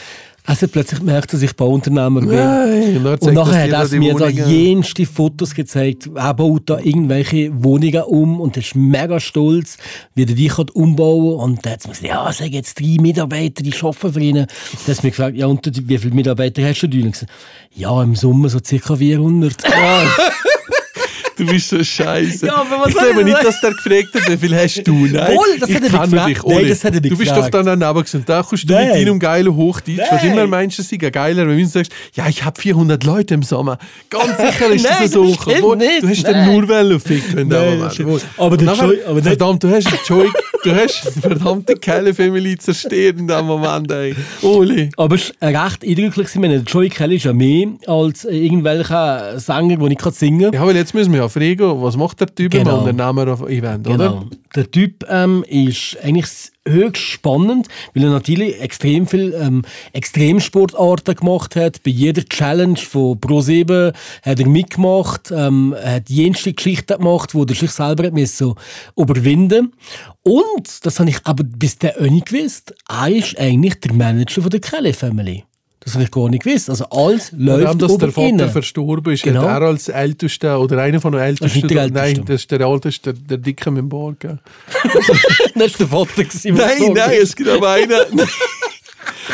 [0.47, 2.29] Hat plötzlich gemerkt, dass ich Bauunternehmer bin.
[2.29, 4.47] Nein, und, nachher hat die mir Wohnungen.
[4.51, 6.11] jenste Fotos gezeigt.
[6.15, 9.79] Er baut da irgendwelche Wohnungen um und er ist mega stolz,
[10.15, 12.79] wie er die kann umbauen Und dann hat er mir gesagt, ja, es sind jetzt
[12.79, 14.35] drei Mitarbeiter, die arbeiten für ihn.
[14.35, 16.87] Dann hat er mir gefragt, ja, und wie viele Mitarbeiter hast du?
[16.89, 17.33] Und ich gesagt,
[17.75, 18.97] ja, im Sommer so ca.
[18.97, 19.63] 400.
[21.37, 22.47] Du bist so scheiße.
[22.47, 24.93] Ja, aber was ich glaube ich nicht, dass der gefragt hat, wie viel hast du?
[25.07, 26.29] Nein, Wohl, das ich hat er nicht gefragt.
[26.29, 26.43] dich.
[26.45, 27.55] Nein, das hat er nicht Du bist gefragt.
[27.55, 28.23] doch dann daneben gewesen.
[28.27, 28.87] Da kommst du Nein.
[28.89, 32.45] mit deinem geilen Hochdeutsch, was immer meinst, es sei geiler, wenn du sagst, ja, ich
[32.45, 33.79] habe 400 Leute im Sommer.
[34.11, 35.25] Ganz sicher ist Nein, das so.
[35.25, 36.03] Obwohl, nicht.
[36.03, 36.53] Du hast den Nein.
[36.53, 38.07] nur wollen ficken in dem Nein.
[38.07, 38.21] Wohl.
[38.37, 40.29] Aber Und der Joey- aber der- Verdammt, du hast den Joey,
[40.63, 44.15] du hast die verdammte Kelly Family zerstört in dem Moment, ey.
[44.43, 44.91] Oli.
[44.97, 46.29] Aber es war recht eindrücklich.
[46.33, 50.61] Ich meine, der Joey Kelly ist ja mehr als irgendwelcher Sänger, den ich singen kann.
[50.61, 52.79] Ja, weil jetzt müssen wir ja fragen, was macht der Typ Genau.
[52.79, 53.97] am Unternehmer auf Event, oder?
[54.11, 54.25] Genau.
[54.55, 56.27] Der Typ ähm, ist eigentlich
[56.67, 61.83] höchst spannend, weil er natürlich extrem viel ähm, Extremsportarten gemacht hat.
[61.83, 65.31] Bei jeder Challenge von Pro7 hat er mitgemacht.
[65.31, 68.55] Ähm, hat jenste Geschichten gemacht, wo er sich selber hat so
[68.97, 69.73] überwinden
[70.23, 74.43] Und, das habe ich aber bis dahin auch nicht gewusst, er ist eigentlich der Manager
[74.43, 75.45] von der Kelly Family.
[75.85, 76.71] Das habe ich gar nicht gewusst.
[76.71, 78.49] Also alles Vor läuft allem, dass der Vater ihn.
[78.51, 79.43] verstorben ist, Genau.
[79.43, 81.61] hat er als Ältester oder einer von den Ältesten.
[81.69, 81.91] Älteste.
[81.93, 84.17] Nein, das ist der Älteste, der, der Dicke mit dem Bart.
[84.25, 86.25] das war der Vater.
[86.25, 87.91] gewesen, Nein, nein, es gibt aber einen.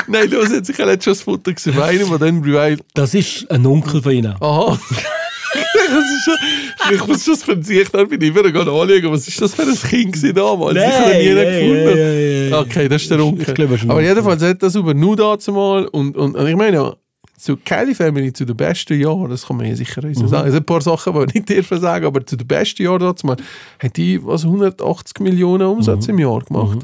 [0.09, 1.75] nein, los, jetzt, ich habe jetzt schon das Foto gesehen.
[1.75, 4.35] von einem, der dann Das ist ein Onkel von ihnen.
[4.41, 4.79] Aha.
[6.25, 9.63] schon, ich muss schon das Verzicht an, bin ich wieder anschauen, was ist das für
[9.63, 10.77] ein Kind damals?
[10.77, 11.99] ich habe nie Nein, gefunden.
[11.99, 12.61] ja, ja, ja.
[12.61, 13.69] Okay, das ist der Onkel.
[13.89, 16.97] Aber jedenfalls hat das über nur dazu mal und, und, und ich meine,
[17.41, 20.29] zu Kelly Family, zu den besten Jahren, das kann man ja sicher Mhm.
[20.29, 20.47] sagen.
[20.49, 23.01] Es sind ein paar Sachen, die ich nicht dürfen sagen, aber zu den besten Jahren
[23.01, 23.37] dazu mal,
[23.79, 26.15] hat die was 180 Millionen Umsatz Mhm.
[26.15, 26.79] im Jahr gemacht.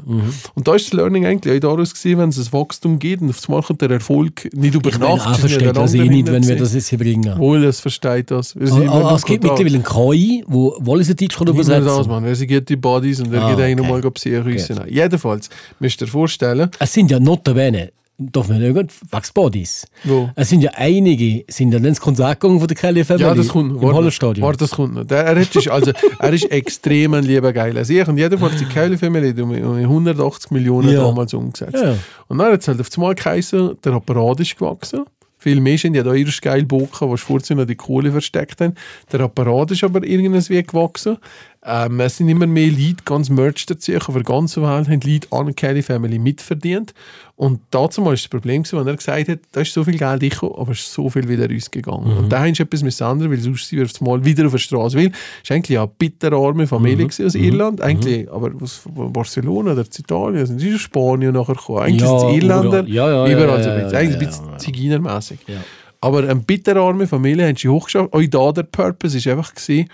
[0.55, 3.29] Und da ist das Learning eigentlich auch daraus gewesen, wenn es ein Wachstum gibt und
[3.29, 5.11] auf einmal kommt der Erfolg nicht über Ich Nacht.
[5.11, 7.37] er sind ja versteht das eh nicht, wenn wir das jetzt hier bringen.
[7.37, 8.55] Wohl, es versteht das.
[8.55, 12.11] Aber noch es gibt mittlerweile einen KI, wo Wallis Deutsch kann nicht nur das, übersetzen
[12.11, 12.23] Mann.
[12.23, 13.89] Wer sie geht die Bodies und er Ah, geht einen okay.
[13.91, 18.87] mal Psyche Jedenfalls, müsst ihr dir vorstellen, Es sind ja notabene, darf man nicht wegen
[19.33, 19.85] Bodies.
[20.03, 20.29] Wo?
[20.35, 23.35] Es sind ja einige, sind ja dann ins Konzert gegangen von der Kelly Family Ja,
[23.35, 24.45] das kommt im Warte, Hallenstadion.
[24.45, 25.03] Warte, das kommt noch.
[25.03, 27.79] Der, er, ist, also, er ist extrem ein lieber Geiler.
[27.79, 31.03] Also ich und jedenfalls die Kelly Family um, um 180 Millionen Ja.
[31.03, 31.75] damals umgesetzt.
[31.75, 31.95] Ja.
[32.27, 35.05] Und dann hat es halt auf einmal geheißen, der Apparat ist gewachsen.
[35.39, 38.73] Viele Menschen haben ja da ihre geile Bocken, die vorher noch die Kohle versteckt haben.
[39.11, 41.17] Der Apparat ist aber irgendwie gewachsen.
[41.65, 45.55] Ähm, es sind immer mehr Leute, ganz Merch dazu, der ganzen Welt haben Leute an
[45.55, 46.93] Kelly Family mitverdient.
[47.35, 50.21] Und dazu mal ist das Problem, wenn er gesagt hat, da ist so viel Geld
[50.21, 52.17] gekommen, aber es ist so viel wieder rausgegangen.
[52.17, 54.97] Und da sie etwas müssen ändern, weil sonst sie auf mal wieder auf der Straße
[54.97, 55.11] will.
[55.43, 59.99] Es war eigentlich eine bitterarme Familie gewesen aus Irland, eigentlich, aber aus Barcelona oder aus
[59.99, 61.79] Italien, sind sie aus Spanien nachher gekommen.
[61.79, 62.89] Eigentlich Ja, sind es überall.
[62.89, 63.97] Ja, ja, überall so ein bisschen.
[63.97, 64.19] Eigentlich ein
[65.03, 65.39] bisschen.
[65.47, 65.57] Ja.
[65.99, 68.13] Aber eine bitterarme Familie haben sie hochgeschafft.
[68.13, 69.89] Auch da der Purpose ist einfach gewesen,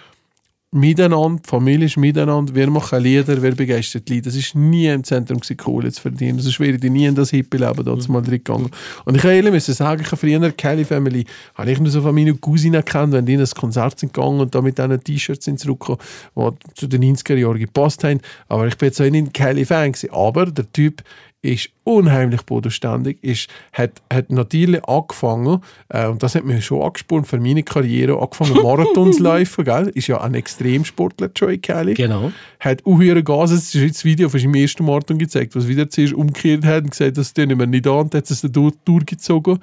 [0.73, 4.25] miteinander, die Familie ist miteinander, wir machen Lieder, wer begeistert die Lieder.
[4.25, 6.37] Das ist nie im Zentrum gewesen, Kohle zu verdienen.
[6.37, 8.69] Das wäre ich nie in das Hippie-Leben dort mal drin gegangen.
[9.05, 12.15] Und ich ehrlich müssen sagen, ich habe früher Kelly Family, habe ich nur so von
[12.15, 15.45] meinen Cousinen kennt, wenn die in ein Konzert sind gegangen und da mit diesen T-Shirts
[15.45, 15.99] sind zurückgekommen,
[16.35, 18.19] die zu den 90er Jahren gepasst haben.
[18.47, 20.09] Aber ich bin jetzt auch nicht ein Kelly-Fan gewesen.
[20.11, 21.03] Aber der Typ
[21.43, 27.27] ist unheimlich bodenständig, ist, hat, hat natürlich angefangen, äh, und das hat mich schon angespornt
[27.27, 29.91] für meine Karriere, angefangen Marathons zu laufen, gell?
[29.93, 31.95] ist ja ein Extremsportler, Joey Kelly.
[31.95, 32.31] Genau.
[32.61, 35.67] Hat auch höhere Gas, es ist jetzt das Video von seinem ersten Marathon gezeigt, was
[35.67, 38.53] wieder zuerst umgekehrt hat und gesagt, das tun wir nicht an, und hat es dann
[38.53, 39.59] durch, durchgezogen.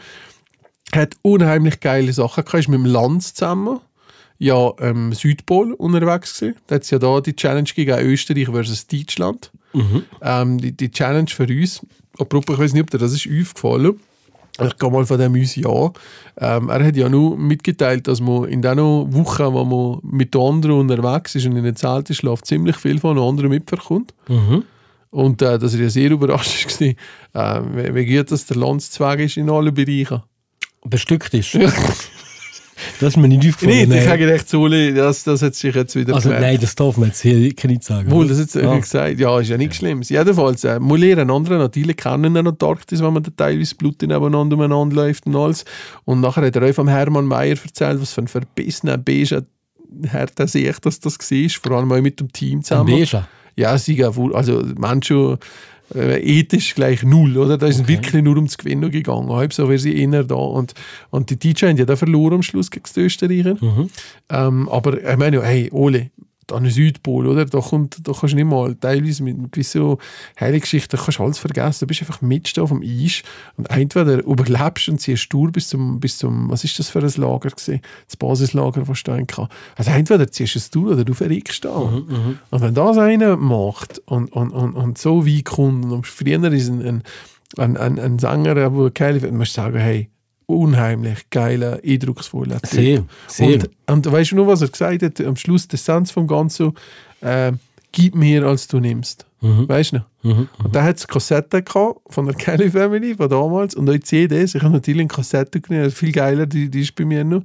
[0.95, 3.81] Hat unheimlich geile Sachen gehabt, ist mit dem Lanz zusammen
[4.41, 6.57] ja ähm, Südpol unterwegs gewesen.
[6.67, 9.53] Da hat es ja da die Challenge gegen Österreich versus Deutschland.
[10.21, 11.87] Ähm, die, die Challenge für uns,
[12.19, 14.01] apropos, ich weiß nicht, ob dir das ist aufgefallen
[14.63, 15.93] ich gehe mal von dem uns ja.
[16.39, 20.81] Ähm, er hat ja nur mitgeteilt, dass man in den Wochen, wo man mit anderen
[20.81, 24.13] unterwegs ist und in den Zelten schläft, ziemlich viel von anderen mitbekommt.
[25.11, 26.81] Und äh, dass er ja sehr überrascht
[27.33, 30.23] war, äh, wie, wie gut dass der Landzweig ist in allen Bereichen.
[30.85, 31.55] Bestückt ist.
[33.01, 33.81] Das ist mir nicht aufgefallen.
[33.81, 34.09] Ich nein.
[34.09, 37.23] habe gedacht, Soli, das, das hat sich jetzt wieder also nein, das darf man jetzt
[37.23, 38.11] hier nicht sagen.
[38.11, 38.63] Wohl, das jetzt Ja.
[38.63, 38.79] ja.
[38.79, 39.19] gesagt.
[39.19, 40.11] Ja, ist ja nichts Schlimmes.
[40.11, 44.57] Jedenfalls, äh, wir lernen andere natürlich kennen in Antarktis, wenn man da teilweise Blut nebeneinander
[44.57, 45.65] umeinander läuft und alles.
[46.05, 49.45] Und nachher hat er auch vom Hermann Mayer erzählt, was für ein verbissener Beige
[50.05, 52.97] Herr sich dass das war, vor allem auch mit dem Team Ein zusammen.
[52.99, 53.27] Beige.
[53.57, 55.39] Ja, sie also äh,
[55.95, 57.59] ethisch gleich null, oder?
[57.59, 59.31] Da ist es wirklich nur ums Gewinnen gegangen.
[59.31, 60.35] Halb so wäre sie inner da.
[60.35, 60.75] Und,
[61.11, 63.57] und die DJ haben ja da verloren am Schluss gegen die Österreicher.
[64.29, 66.11] Ähm, aber ich meine, ja, hey, Ole,
[66.53, 67.45] an den Südpol, oder?
[67.45, 69.97] Da, kommt, da kannst du nicht mal, teilweise mit gewissen
[70.39, 71.81] Heiliggeschichten, kannst du alles vergessen.
[71.81, 73.23] Du bist einfach mitstehen auf dem Eis
[73.57, 77.13] und entweder überlebst und ziehst durch bis zum, bis zum, was ist das für ein
[77.17, 77.81] Lager gewesen?
[78.07, 81.71] Das Basislager, was du eigentlich Also entweder ziehst du es durch oder du verreckst da.
[82.51, 86.69] Und wenn das einer macht und, und, und, und so weit kommt, und früher ist
[86.69, 87.03] ein, ein,
[87.57, 90.11] ein, ein, ein Sänger, der geil wird, musst du sagen, hey,
[90.51, 92.71] unheimlich geiler, eindrucksvoller Typ.
[92.71, 93.47] Sehr, sehr.
[93.55, 93.71] Und,
[94.07, 95.21] und weißt du nur, was er gesagt hat?
[95.21, 96.73] Am Schluss der Essenz vom Ganzen,
[97.21, 97.53] äh,
[97.93, 99.27] gib mir, als du nimmst.
[99.41, 99.69] Mhm.
[99.69, 100.05] Weißt du noch?
[100.23, 104.55] Und da hat es Kassetten gehabt von der Kelly Family von damals und auch CDs.
[104.55, 107.43] Ich habe natürlich eine Kassette genommen, viel geiler, die, die ist bei mir noch.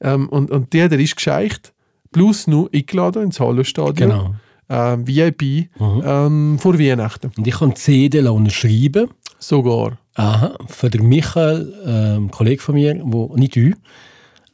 [0.00, 1.72] Ähm, und, und die hat er ist gescheicht,
[2.12, 4.10] plus noch eingeladen ins Hallenstadion.
[4.10, 4.34] Genau.
[4.68, 7.32] Ähm, VIP ähm, vor Weihnachten.
[7.36, 9.08] Und ich kann CD schreiben.
[9.38, 9.98] Sogar.
[10.14, 13.72] Aha, für den Michael, ähm, Kollege von mir, wo nicht du,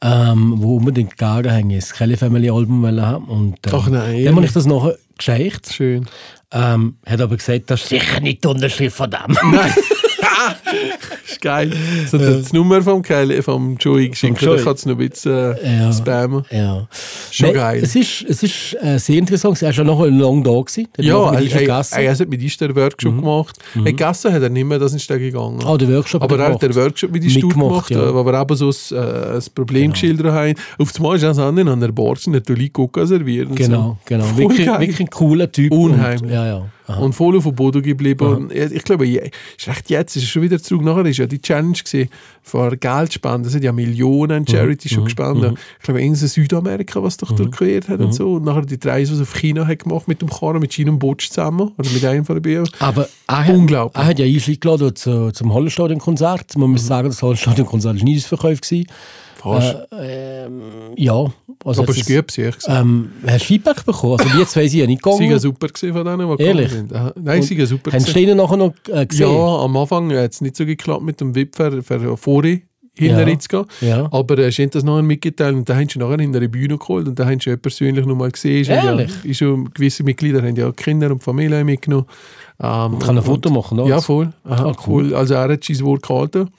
[0.01, 3.25] ähm, wo unbedingt gerne haben, das Kelly Family Album haben.
[3.25, 5.73] Und äh, Ach nein, dann habe ich das nachher gescheicht.
[5.73, 6.05] Schön.
[6.51, 9.37] Ähm, hat aber gesagt, das ist sicher nicht die Unterschrift von dem.
[9.51, 9.73] Nein.
[11.27, 11.71] ist geil.
[12.09, 14.41] So hat die Nummer vom Kelly, vom Joey geschickt.
[14.41, 14.57] Joey.
[14.57, 15.93] Da kann es noch ein bisschen äh, Ja.
[15.93, 16.43] spammen.
[16.51, 16.87] ja.
[17.31, 17.79] Schon Nein, geil.
[17.83, 19.61] Es ist, es ist äh, sehr interessant.
[19.61, 20.49] Er war noch lange da.
[20.59, 20.87] Gewesen.
[20.97, 21.99] Hat Ja, er, er, gegessen.
[21.99, 23.57] er hat mit uns den Workshop gemacht.
[23.75, 23.85] Mhm.
[23.85, 25.59] Gegessen hat er nicht mehr, das ist der gegangen.
[25.65, 26.75] Ah, den Workshop aber er er hat den.
[26.75, 28.03] Workshop mit uns gemacht, ja.
[28.03, 28.13] ja.
[28.13, 30.55] wo wir eben so ein, äh, ein Problem geschildert haben.
[30.77, 33.55] Auf das Mal ist er an der sind natürlich Coca serviert.
[33.55, 34.23] Genau, genau.
[34.25, 35.71] Voll Wirklich, wirklich ein cooler Typ.
[35.71, 36.21] Unheimlich.
[36.23, 36.65] Und, ja, ja.
[36.89, 37.01] Aha.
[37.01, 38.25] Und voll auf dem Boden geblieben.
[38.27, 39.19] Und ich, glaube, je,
[39.67, 40.81] recht jetzt ist er schon wieder zurück.
[40.83, 42.09] Nachher ist ja die Challenge gewesen,
[42.41, 43.43] für Geld spenden.
[43.43, 45.55] Das hat ja Millionen Charity schon gespendet.
[45.77, 48.33] Ich glaube, in Südamerika, was doch durchquert hat und so.
[48.33, 50.99] Und nachher die Reise, was auf China hat gemacht mit dem Karren, mit China und
[50.99, 51.71] Botsch zusammen.
[51.77, 52.63] Oder mit einem von den Bier.
[52.79, 56.57] Aber er hat, er hat ja uns eingeladen zu, zum Hallenstadion-Konzert.
[56.57, 56.71] Man Mhm.
[56.73, 58.63] muss sagen, das Hallenstadion-Konzert war nie ausverkauft.
[58.63, 58.87] gewesen.
[59.41, 59.75] Fast.
[59.93, 60.61] Äh, ähm,
[60.97, 61.25] ja.
[61.65, 62.65] Also Aber es ist gut besucht.
[62.67, 64.19] Ähm, hast du Feedback bekommen?
[64.19, 65.39] Also die zwei sind ja nicht Sie gegangen.
[65.39, 66.69] super gewesen von denen, die Ehrlich?
[66.71, 67.23] gekommen sind.
[67.25, 67.91] Nein, sie super.
[67.91, 68.27] Haben sie gewesen.
[68.27, 69.29] denen nachher noch äh, gesehen?
[69.31, 72.49] Ja, am Anfang hat es nicht so geklappt mit dem VIP für, für vorne
[72.97, 73.15] Ja.
[73.15, 73.65] hinterher zu gehen.
[73.81, 74.09] Ja.
[74.11, 77.07] Aber er hat das nachher mitgeteilt und da haben sie nachher in der Bühne geholt
[77.07, 78.61] und da haben sie persönlich noch mal gesehen.
[78.61, 79.11] Ist ja, Ehrlich?
[79.23, 82.05] ist schon, gewisse Mitglieder haben ja Kinder und Familie mitgenommen.
[82.61, 83.89] Ähm, Kann ein Foto machen, oder?
[83.89, 84.33] Ja, voll.
[84.43, 85.05] Aha, Ah, cool.
[85.05, 85.15] cool.
[85.15, 86.49] Also er hat sein Wort gehalten.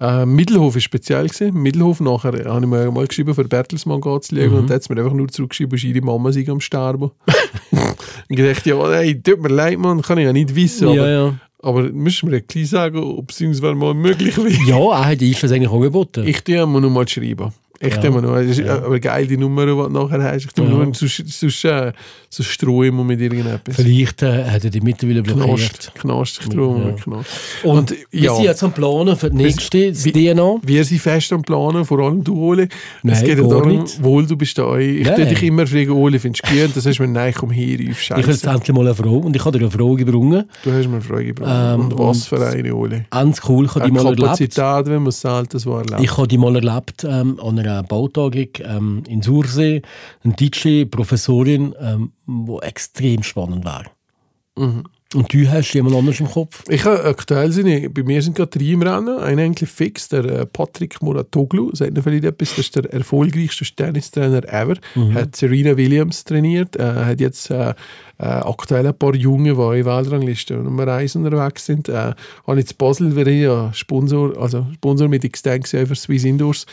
[0.00, 1.26] Äh, Mittelhof war speziell.
[1.28, 1.54] Gewesen.
[1.62, 4.98] Mittelhof nachher habe ich mir mal geschrieben, für Bertelsmann geht zu liegen und hat mir
[4.98, 7.10] einfach nur zurückgeschrieben, ihre Mama sei am Sterben.
[7.70, 7.96] und
[8.30, 10.88] ich dachte, ja, hey, tut mir leid, Mann, kann ich ja nicht wissen.
[10.88, 11.34] Ja, aber, ja.
[11.62, 14.48] aber müsst mir ein bisschen sagen, ob es uns mal möglich wäre.
[14.66, 16.26] Ja, er hat uns das eigentlich angeboten.
[16.26, 17.52] Ich tue ihm noch mal schreiben.
[17.80, 18.10] Ich Ja.
[18.10, 20.44] mir noch, ist aber geil, die Nummer, die du nachher hast.
[20.46, 20.70] Ich tue Ja.
[20.70, 21.92] nur, sonst, sonst äh,
[22.30, 23.76] so streue immer mit irgendetwas.
[23.76, 25.92] Vielleicht äh, hat er die mittlerweile blockiert.
[25.94, 26.92] Knast, knast, ich Ja.
[26.92, 27.28] knast.
[27.62, 28.34] Und, Und, wir ja.
[28.34, 30.56] sind jetzt am Planen für die nächste das DNA.
[30.62, 32.68] Wir sind fest am Planen, vor allem du, Ole.
[33.02, 34.02] Nein, es geht ja darum, nicht.
[34.02, 34.76] wohl du bist da.
[34.78, 36.76] Ich tue dich immer fragen, Ole, findest du gut?
[36.76, 38.50] Das du mir, nein, komm Yves, Ich habe jetzt scheiße.
[38.50, 40.44] endlich mal eine Frage und ich habe dir eine Frage gebrungen.
[40.64, 41.74] Du hast mir eine Frage gebracht.
[41.74, 43.04] Ähm, und was für eine, Ole?
[43.10, 44.22] Ganz cool, ich habe die mal erlebt.
[44.22, 46.00] Kapazität, wenn man es das war erlebt.
[46.02, 49.82] Ich habe die mal erlebt ähm, an einer Bautagung ähm, in Sursee.
[50.24, 53.84] Eine deutsche Professorin, ähm, die extrem spannend war.
[54.56, 54.84] Mhm.
[55.14, 56.64] Und du hast jemand anders im Kopf?
[56.68, 59.18] Ich habe aktuell sind, bei mir sind gerade drei im Rennen.
[59.20, 61.70] Einer eigentlich fix, der äh, Patrick Muratoglu.
[61.74, 62.50] Sagt ihr vielleicht etwas?
[62.50, 64.74] Das ist der erfolgreichste Tennistrainer ever.
[65.14, 66.74] Hat Serena Williams trainiert.
[66.74, 67.70] Äh, hat jetzt äh,
[68.18, 71.88] äh, aktuell ein paar Junge, die in Weltrangliste Nummer 1 unterwegs sind.
[71.88, 72.12] Äh,
[72.46, 76.66] habe in Basel, wäre ja Sponsor, also Sponsor mit Extend für Swiss Indoors.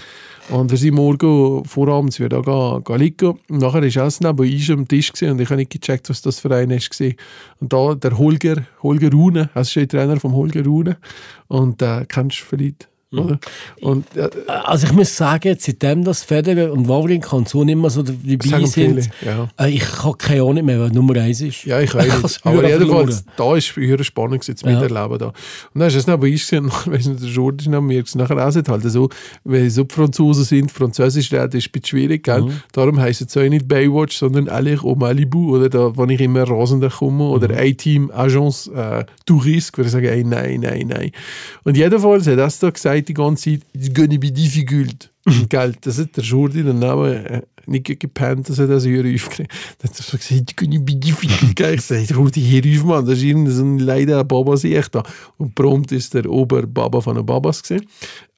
[0.50, 3.40] Und wir sind morgen vorabends wieder da gehen, liegen.
[3.50, 6.40] Und nachher war es neben uns am Tisch und ich habe nicht gecheckt, was das
[6.40, 7.12] für einer war.
[7.60, 10.98] Und da der Holger, Holger Rune, also ist der Trainer vom Holger Rune.
[11.48, 13.40] Und äh, kennst du vielleicht, oder?
[13.82, 17.90] Und äh, Also ich muss sagen, seitdem das Federer und Wawrinka und so nicht mehr
[17.90, 19.50] so dabei sind, ja.
[19.60, 21.64] äh, ich habe keine Ahnung mehr, wer Nummer eins ist.
[21.66, 22.46] Ja, ich weiß hab's nicht.
[22.46, 24.70] Aber jedenfalls, da ist höher spannend das Ja.
[24.80, 25.28] Miterleben da.
[25.28, 28.04] Und dann ist es neben uns gewesen, und weiss nicht, der Jordan ist neben mir.
[28.16, 29.10] Nachher auch so, halt so,
[29.44, 32.42] wenn so die Franzosen sind, Französisch reden ist ein bisschen schwierig, gell?
[32.44, 32.52] Mhm.
[32.72, 36.44] Darum heisst es auch nicht Baywatch, sondern eigentlich au Malibu, oder da, wenn ich immer
[36.50, 37.58] rasender komme, oder Mhm.
[37.60, 41.12] A-Team, Agence, äh, Tourist, würde ich sagen, ey, nein, nein, nein.
[41.64, 45.12] Und jedenfalls hat er da gesagt, sagt die ganze Zeit, it's gonna be difficult.
[45.26, 49.54] Und gell, das hat der Schurdi daneben äh, nicht gepennt, dass er das hier aufgekriegt
[49.82, 49.98] hat.
[49.98, 51.56] Er so gesagt, it's gonna be difficult.
[51.56, 55.04] Gell, Ich sage, Schurdi, hier rauf, Mann, das ist irgendein so leider Baba sich da.
[55.38, 57.86] Und prompt ist der Oberbaba von den Babas gesehen.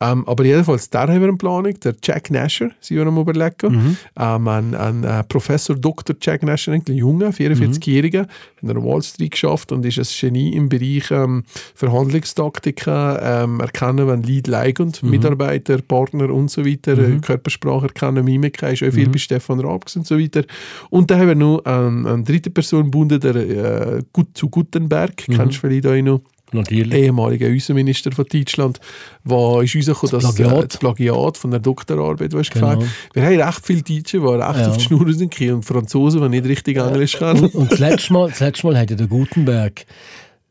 [0.02, 3.98] Ähm, aber jedenfalls, der haben wir eine Planung, der Jack Nasher, wir am überlegen.
[4.18, 6.16] Ähm, ein, ein äh, Professor Dr.
[6.22, 8.30] Jack Nasher, ein junger, 44-Jähriger, hat
[8.62, 11.44] in der Wall Street geschafft und ist ein Genie im Bereich ähm,
[11.76, 18.62] Verhandlungstaktiken, ähm, erkennen, wenn Leute leiden, Mitarbeiter, Partner und so weiter, äh, Körpersprache erkennen, Mimik,
[18.64, 20.44] ist auch viel bei Stefan Raab und so weiter.
[20.90, 25.16] Und dann haben wir noch ähm, eine dritte Person gebunden, der äh, Gut zu Gutenberg,
[25.16, 26.94] kennst du vielleicht auch noch Natürlich.
[26.94, 28.80] ehemaliger Außenminister von Deutschland,
[29.24, 30.64] wo ist rausgekommen, dass Plagiat.
[30.64, 32.76] Äh, das Plagiat von der Doktorarbeit, was Genau.
[32.78, 32.92] gefällt.
[33.14, 34.68] Wir haben recht viele Deutsche, die recht Ja.
[34.70, 37.46] auf die Schnur sind und Franzosen, die nicht richtig Englisch können.
[37.46, 39.86] Und, und das letzte Mal, das letzte Mal hat der Gutenberg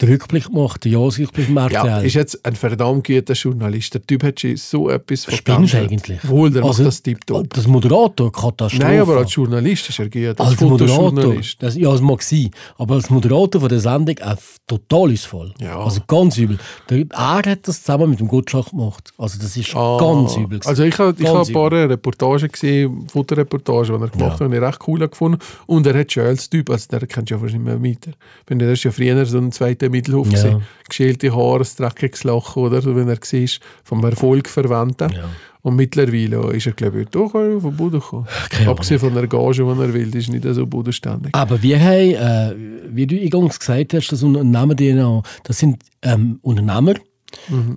[0.00, 3.94] den Rückblick gemacht, den Jahresrückblick im Ja, ist jetzt ein verdammt guter Journalist.
[3.94, 5.74] Der Typ hat schon so etwas Spinnst du verkauft.
[5.92, 6.28] eigentlich?
[6.28, 7.48] Wohl, der Also, macht das tiptop.
[7.54, 8.82] Das Moderator, Katastrophe.
[8.84, 10.40] Nein, aber als Journalist ist er gut.
[10.40, 14.36] Als, als Moderator, das, ja, das mag sein, aber als Moderator von der Sendung auch
[14.66, 15.54] total ist voll.
[15.60, 15.78] Ja.
[15.78, 16.58] Also ganz übel.
[16.90, 19.12] Der, er hat das zusammen mit dem Gottschalk gemacht.
[19.16, 20.58] Also das ist Ah, ganz übel.
[20.58, 20.68] gewesen.
[20.68, 24.56] Also ich habe ich hab ein paar Reportagen gesehen, Fotoreportagen, die er gemacht hat, die
[24.56, 25.38] ich recht cool gefunden.
[25.66, 28.10] Und er hat schon als Typ, also der kennt ja wahrscheinlich mehr weiter.
[28.46, 30.42] Wenn der ist ja früher so ein zweiter Mittelhof Ja.
[30.42, 30.62] gewesen.
[30.88, 32.82] Geschälte Haare, ein dreckiges Lachen, oder?
[32.82, 33.48] So, wenn er war,
[33.84, 35.12] vom Erfolg verwenden.
[35.12, 35.28] Ja.
[35.62, 38.26] Und mittlerweile ist er, glaube ich, doch von Boden gekommen.
[38.66, 41.34] Abgesehen von der Gage, die er will, ist nicht so bodenständig.
[41.34, 42.54] Aber wir haben, äh,
[42.90, 46.94] wie du eingangs gesagt hast, das Unternehmen DNA, das sind ähm, Unternehmer,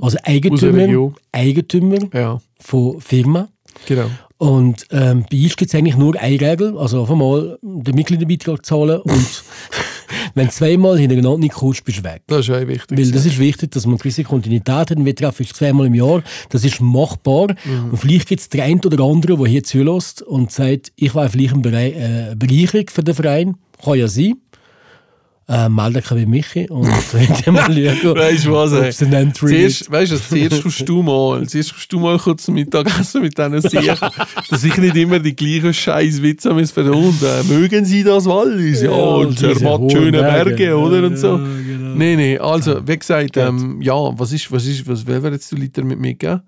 [0.01, 0.21] also Mhm.
[0.23, 1.13] Der Eigentümer.
[1.31, 3.47] Eigentümer Ja, von Firmen.
[3.87, 4.05] genau.
[4.37, 8.63] Und ähm, bei uns gibt es eigentlich nur eine Regel, also auf einmal den Mitgliederbeitrag
[8.65, 9.43] zahlen und
[10.35, 12.21] wenn du zweimal hintereinander nicht kommst, bist du weg.
[12.27, 12.97] Das ist auch wichtig.
[12.97, 15.05] Weil das ist wichtig, dass man eine gewisse Kontinuität hat.
[15.05, 16.23] Wir treffen uns zweimal im Jahr.
[16.49, 17.55] Das ist machbar.
[17.65, 17.91] Mhm.
[17.91, 21.29] Und vielleicht gibt es den einen oder anderen, der hier zulässt und sagt, ich war
[21.29, 23.57] vielleicht eine äh, Bereicherung für den Verein.
[23.83, 24.35] Kann ja sein.
[25.49, 26.85] Äh, melde dich bei Michi und
[27.45, 29.91] dann mal schauen, Weißt du was, ob es ein Entry Zuerst, gibt.
[29.91, 33.61] weißt du, zuerst kommst du mal, zuerst kommst du mal kurz zum Mittagessen mit diesen
[33.61, 34.11] Sicher,
[34.49, 38.81] dass ich nicht immer die gleichen scheiß Witze muss und äh, mögen Sie das Wallis?
[38.81, 40.77] Ja, Ja, und der macht hohen schöne Berge, Berge.
[40.77, 41.03] oder?
[41.07, 41.37] Und so.
[41.37, 41.95] Ja, genau.
[41.95, 45.49] Nee, nee, also, wie gesagt, ähm, ja, was ist, was ist, was will wir jetzt
[45.51, 46.41] du Liter mit mir geben?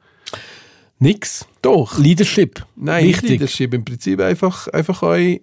[0.99, 1.45] Nix.
[1.62, 1.97] Doch.
[1.97, 2.65] Leadership.
[2.75, 3.29] Nein, Wichtig.
[3.29, 3.73] Leadership.
[3.73, 5.41] Im Prinzip einfach, einfach euch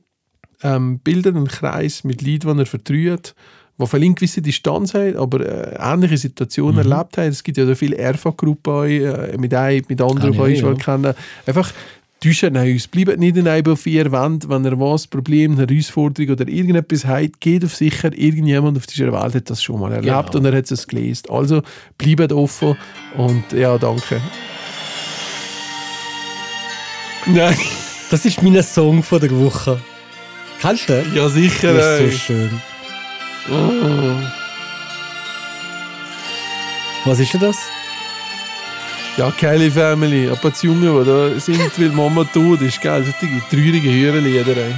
[0.67, 3.35] ähm, bilden einen Kreis mit Leuten, die ihr vertraut,
[3.79, 6.91] die vielleicht eine gewisse Distanz haben, aber äh, ähnliche Situationen Mhm.
[6.93, 7.29] erlebt haben.
[7.29, 10.77] Es gibt ja so viele RV-Gruppen äh, mit einem, mit anderen, die Ah, euch schon
[10.77, 10.83] ja.
[10.83, 11.15] kennen.
[11.47, 11.73] Einfach
[12.19, 12.89] täuschen uns.
[12.89, 17.05] Bleibt nicht in einem auf vier Wänden, wenn ihr was, Problem, eine Herausforderung oder irgendetwas
[17.05, 18.11] habt, geht auf sicher.
[18.17, 20.39] Irgendjemand auf dieser Welt hat das schon mal erlebt Genau.
[20.39, 21.29] und er hat es gelesen.
[21.29, 21.61] Also
[21.99, 22.77] bleibt offen
[23.19, 24.21] und ja, danke.
[27.27, 27.57] Nein.
[28.11, 29.79] Das ist mein Song von der Woche.
[30.61, 31.15] Kennst du den?
[31.15, 31.75] Ja, sicher.
[31.75, 32.61] Das ist so schön.
[33.51, 34.17] Oh.
[37.05, 37.57] Was ist denn das?
[39.17, 40.29] Ja, Kelly Family.
[40.29, 43.05] Ein paar Jungen, die da sind, weil Mama tot ist, gell?
[43.05, 44.75] Das sind Hürenlieder, ey.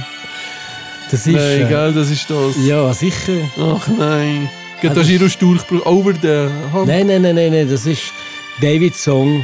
[1.11, 1.35] Das ist.
[1.35, 2.55] Nein, gell, das ist das.
[2.63, 3.33] ja, sicher.
[3.59, 4.49] Ach nein.
[4.81, 6.87] Geht das das- Giro Durchbruch over the Hand?
[6.87, 8.13] Nein, nein, nein, nein, nein, das ist
[8.61, 9.43] Davids Song.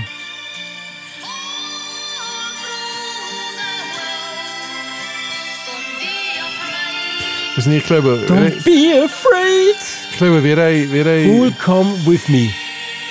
[7.56, 9.76] Das nicht, ich glaube, Don't be afraid.
[10.12, 12.50] ich glaube, wir, haben- wir, Who will haben- come with me?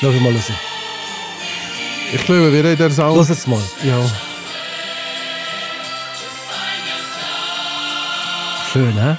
[0.03, 0.43] Lass mal hören.
[2.13, 3.17] ich glaube, wir haben der Sound.
[3.17, 3.63] Lass es mal.
[3.83, 4.05] Ja.
[8.73, 9.17] Schön, hä?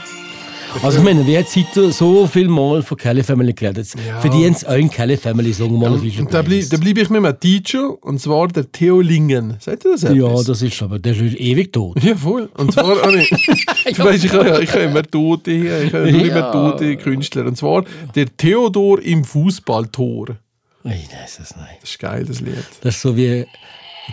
[0.84, 3.88] Also, ich meine, wir haben heute so viel Mal von Kelly Family geredet.
[4.08, 4.20] Ja.
[4.20, 7.26] Verdient es einen Kelly Family Song mal auf Und da, bleib, da bleibe ich mit
[7.26, 9.56] einem Teacher, und zwar der Theo Lingen.
[9.60, 10.44] Sagt ihr das Ja, etwas?
[10.46, 12.02] das ist aber, der ist ewig tot.
[12.04, 12.50] Ja, voll.
[12.58, 13.26] Und zwar, ah, nee.
[13.96, 16.52] du weißt, ich habe ja, immer Tote hier, ich habe nur immer Ja.
[16.52, 17.46] tote Künstler.
[17.46, 17.84] Und zwar
[18.14, 20.38] der Theodor im Fußballtor.
[20.84, 21.68] Ich weiß es nicht.
[21.82, 22.54] Das ist geil, das Lied.
[22.82, 23.46] Das ist so wie ein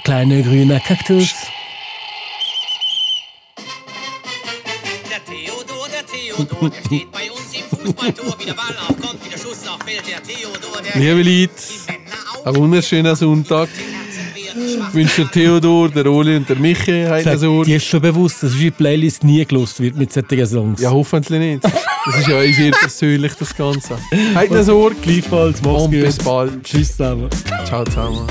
[0.05, 1.35] kleiner grüner Kaktus.
[6.37, 8.37] Theodor, der Theodor, der steht bei uns im Fußballtor.
[8.39, 10.03] Wie der Ball aufkommt, wie der Schuss auch fällt.
[10.09, 11.53] Der Theodor, der Liebe Leute,
[12.45, 13.69] ein wunderschöner Sonntag.
[14.55, 17.65] Ich wünsche Theodor, der Oli und der Michi Sag, eine Sorge.
[17.67, 20.81] dir ist schon bewusst, dass unsere Playlist nie gelost wird mit solchen Songs.
[20.81, 21.65] Ja, hoffentlich nicht.
[21.65, 23.99] Das ist ja auch sehr persönlich, das Ganze.
[24.35, 24.97] Eine Sorge.
[25.01, 26.03] Gleichfalls, mach's Und gut.
[26.03, 26.63] bis bald.
[26.65, 27.31] Tschüss zusammen.
[27.65, 28.27] Ciao zusammen.